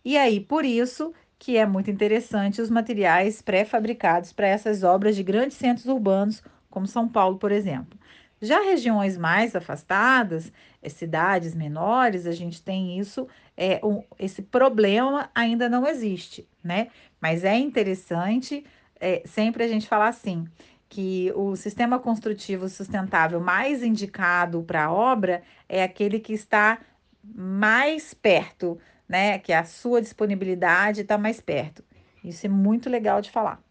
E 0.04 0.18
aí, 0.18 0.40
por 0.40 0.66
isso 0.66 1.14
que 1.40 1.58
é 1.58 1.66
muito 1.66 1.92
interessante 1.92 2.62
os 2.62 2.70
materiais 2.70 3.42
pré-fabricados 3.42 4.34
para 4.34 4.48
essas 4.48 4.84
obras 4.84 5.16
de 5.16 5.24
grandes 5.24 5.58
centros 5.58 5.86
urbanos, 5.86 6.42
como 6.70 6.88
São 6.88 7.08
Paulo, 7.08 7.38
por 7.38 7.52
exemplo. 7.52 7.98
Já 8.42 8.62
regiões 8.62 9.18
mais 9.18 9.56
afastadas, 9.56 10.52
eh, 10.82 10.90
cidades 10.90 11.56
menores, 11.56 12.28
a 12.28 12.32
gente 12.32 12.62
tem 12.62 13.00
isso, 13.00 13.28
é, 13.56 13.80
um, 13.84 14.04
esse 14.20 14.44
problema 14.44 15.30
ainda 15.34 15.68
não 15.68 15.88
existe, 15.88 16.48
né? 16.64 16.88
Mas 17.20 17.44
é 17.44 17.58
interessante 17.58 18.64
é, 19.00 19.24
sempre 19.26 19.64
a 19.64 19.68
gente 19.68 19.88
falar 19.88 20.10
assim, 20.10 20.48
que 20.90 21.32
o 21.36 21.56
sistema 21.56 22.00
construtivo 22.00 22.70
sustentável 22.70 23.40
mais 23.40 23.84
indicado 23.84 24.64
para 24.64 24.86
a 24.86 24.92
obra 24.92 25.44
é 25.68 25.84
aquele 25.84 26.20
que 26.20 26.34
está 26.34 26.80
mais 27.24 28.14
perto, 28.14 28.80
né? 29.08 29.40
Que 29.40 29.54
a 29.54 29.64
sua 29.66 30.02
disponibilidade 30.02 31.02
está 31.02 31.18
mais 31.18 31.42
perto. 31.42 31.84
Isso 32.24 32.46
é 32.46 32.50
muito 32.50 32.90
legal 32.90 33.22
de 33.22 33.32
falar. 33.32 33.62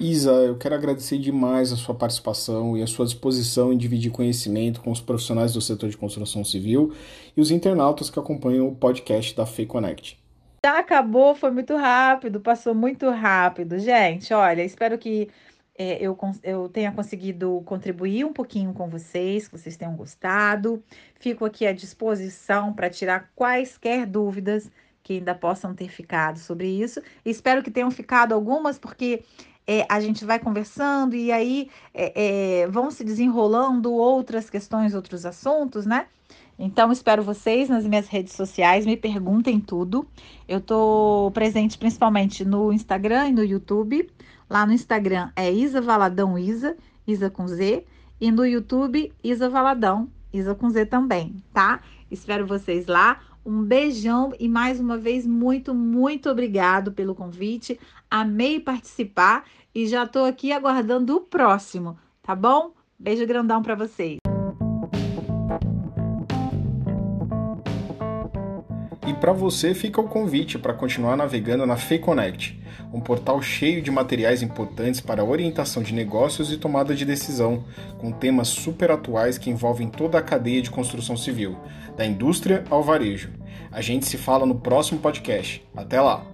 Isa, 0.00 0.30
eu 0.30 0.56
quero 0.56 0.76
agradecer 0.76 1.18
demais 1.18 1.72
a 1.72 1.76
sua 1.76 1.92
participação 1.92 2.76
e 2.76 2.82
a 2.82 2.86
sua 2.86 3.04
disposição 3.04 3.72
em 3.72 3.76
dividir 3.76 4.12
conhecimento 4.12 4.80
com 4.80 4.92
os 4.92 5.00
profissionais 5.00 5.52
do 5.52 5.60
setor 5.60 5.90
de 5.90 5.96
construção 5.96 6.44
civil 6.44 6.92
e 7.36 7.40
os 7.40 7.50
internautas 7.50 8.08
que 8.08 8.18
acompanham 8.18 8.68
o 8.68 8.76
podcast 8.76 9.34
da 9.34 9.44
Fei 9.44 9.66
Já 10.64 10.80
acabou, 10.80 11.34
foi 11.36 11.50
muito 11.50 11.76
rápido, 11.76 12.40
passou 12.40 12.74
muito 12.74 13.08
rápido. 13.10 13.78
Gente, 13.78 14.34
olha, 14.34 14.64
espero 14.64 14.98
que 14.98 15.30
é, 15.78 16.02
eu, 16.02 16.18
eu 16.42 16.68
tenha 16.68 16.90
conseguido 16.90 17.62
contribuir 17.64 18.24
um 18.24 18.32
pouquinho 18.32 18.74
com 18.74 18.88
vocês, 18.88 19.46
que 19.46 19.56
vocês 19.56 19.76
tenham 19.76 19.94
gostado. 19.94 20.82
Fico 21.20 21.44
aqui 21.44 21.66
à 21.66 21.72
disposição 21.72 22.72
para 22.72 22.90
tirar 22.90 23.30
quaisquer 23.36 24.04
dúvidas 24.04 24.68
que 25.02 25.14
ainda 25.14 25.34
possam 25.34 25.74
ter 25.74 25.88
ficado 25.88 26.38
sobre 26.38 26.66
isso. 26.66 27.00
Espero 27.24 27.62
que 27.62 27.70
tenham 27.70 27.90
ficado 27.90 28.34
algumas, 28.34 28.78
porque 28.78 29.22
é, 29.66 29.86
a 29.88 30.00
gente 30.00 30.24
vai 30.24 30.40
conversando 30.40 31.14
e 31.14 31.30
aí 31.30 31.70
é, 31.94 32.62
é 32.62 32.66
vão 32.66 32.90
se 32.90 33.04
desenrolando 33.04 33.92
outras 33.92 34.50
questões, 34.50 34.94
outros 34.94 35.24
assuntos, 35.24 35.86
né? 35.86 36.08
Então, 36.58 36.90
espero 36.90 37.22
vocês 37.22 37.68
nas 37.68 37.86
minhas 37.86 38.08
redes 38.08 38.34
sociais, 38.34 38.84
me 38.84 38.96
perguntem 38.96 39.60
tudo. 39.60 40.08
Eu 40.48 40.58
estou 40.58 41.30
presente 41.30 41.78
principalmente 41.78 42.44
no 42.44 42.72
Instagram 42.72 43.28
e 43.28 43.32
no 43.32 43.44
YouTube. 43.44 44.10
Lá 44.50 44.66
no 44.66 44.72
Instagram 44.72 45.30
é 45.36 45.52
Isa 45.52 45.80
Valadão 45.80 46.36
Isa, 46.36 46.76
Isa 47.06 47.30
com 47.30 47.46
Z. 47.46 47.84
E 48.20 48.32
no 48.32 48.44
YouTube, 48.44 49.12
Isa 49.22 49.48
Valadão, 49.48 50.10
Isa 50.32 50.52
com 50.52 50.68
Z 50.68 50.86
também, 50.86 51.36
tá? 51.52 51.80
Espero 52.10 52.44
vocês 52.44 52.86
lá. 52.86 53.20
Um 53.46 53.62
beijão 53.62 54.32
e 54.40 54.48
mais 54.48 54.80
uma 54.80 54.98
vez, 54.98 55.24
muito, 55.24 55.72
muito 55.72 56.28
obrigado 56.28 56.90
pelo 56.92 57.14
convite. 57.14 57.78
Amei 58.10 58.58
participar 58.58 59.44
e 59.72 59.86
já 59.86 60.02
estou 60.02 60.24
aqui 60.24 60.50
aguardando 60.50 61.16
o 61.16 61.20
próximo, 61.20 61.96
tá 62.20 62.34
bom? 62.34 62.72
Beijo 62.98 63.24
grandão 63.24 63.62
para 63.62 63.76
vocês. 63.76 64.18
Para 69.20 69.32
você 69.32 69.74
fica 69.74 70.00
o 70.00 70.08
convite 70.08 70.58
para 70.58 70.72
continuar 70.72 71.16
navegando 71.16 71.66
na 71.66 71.76
FeiConnect, 71.76 72.58
um 72.92 73.00
portal 73.00 73.42
cheio 73.42 73.82
de 73.82 73.90
materiais 73.90 74.42
importantes 74.42 75.00
para 75.00 75.24
orientação 75.24 75.82
de 75.82 75.92
negócios 75.92 76.52
e 76.52 76.56
tomada 76.56 76.94
de 76.94 77.04
decisão, 77.04 77.64
com 77.98 78.12
temas 78.12 78.48
super 78.48 78.90
atuais 78.90 79.36
que 79.36 79.50
envolvem 79.50 79.88
toda 79.88 80.18
a 80.18 80.22
cadeia 80.22 80.62
de 80.62 80.70
construção 80.70 81.16
civil, 81.16 81.58
da 81.96 82.06
indústria 82.06 82.64
ao 82.70 82.82
varejo. 82.82 83.30
A 83.72 83.80
gente 83.80 84.06
se 84.06 84.16
fala 84.16 84.46
no 84.46 84.54
próximo 84.54 85.00
podcast. 85.00 85.62
Até 85.76 86.00
lá! 86.00 86.24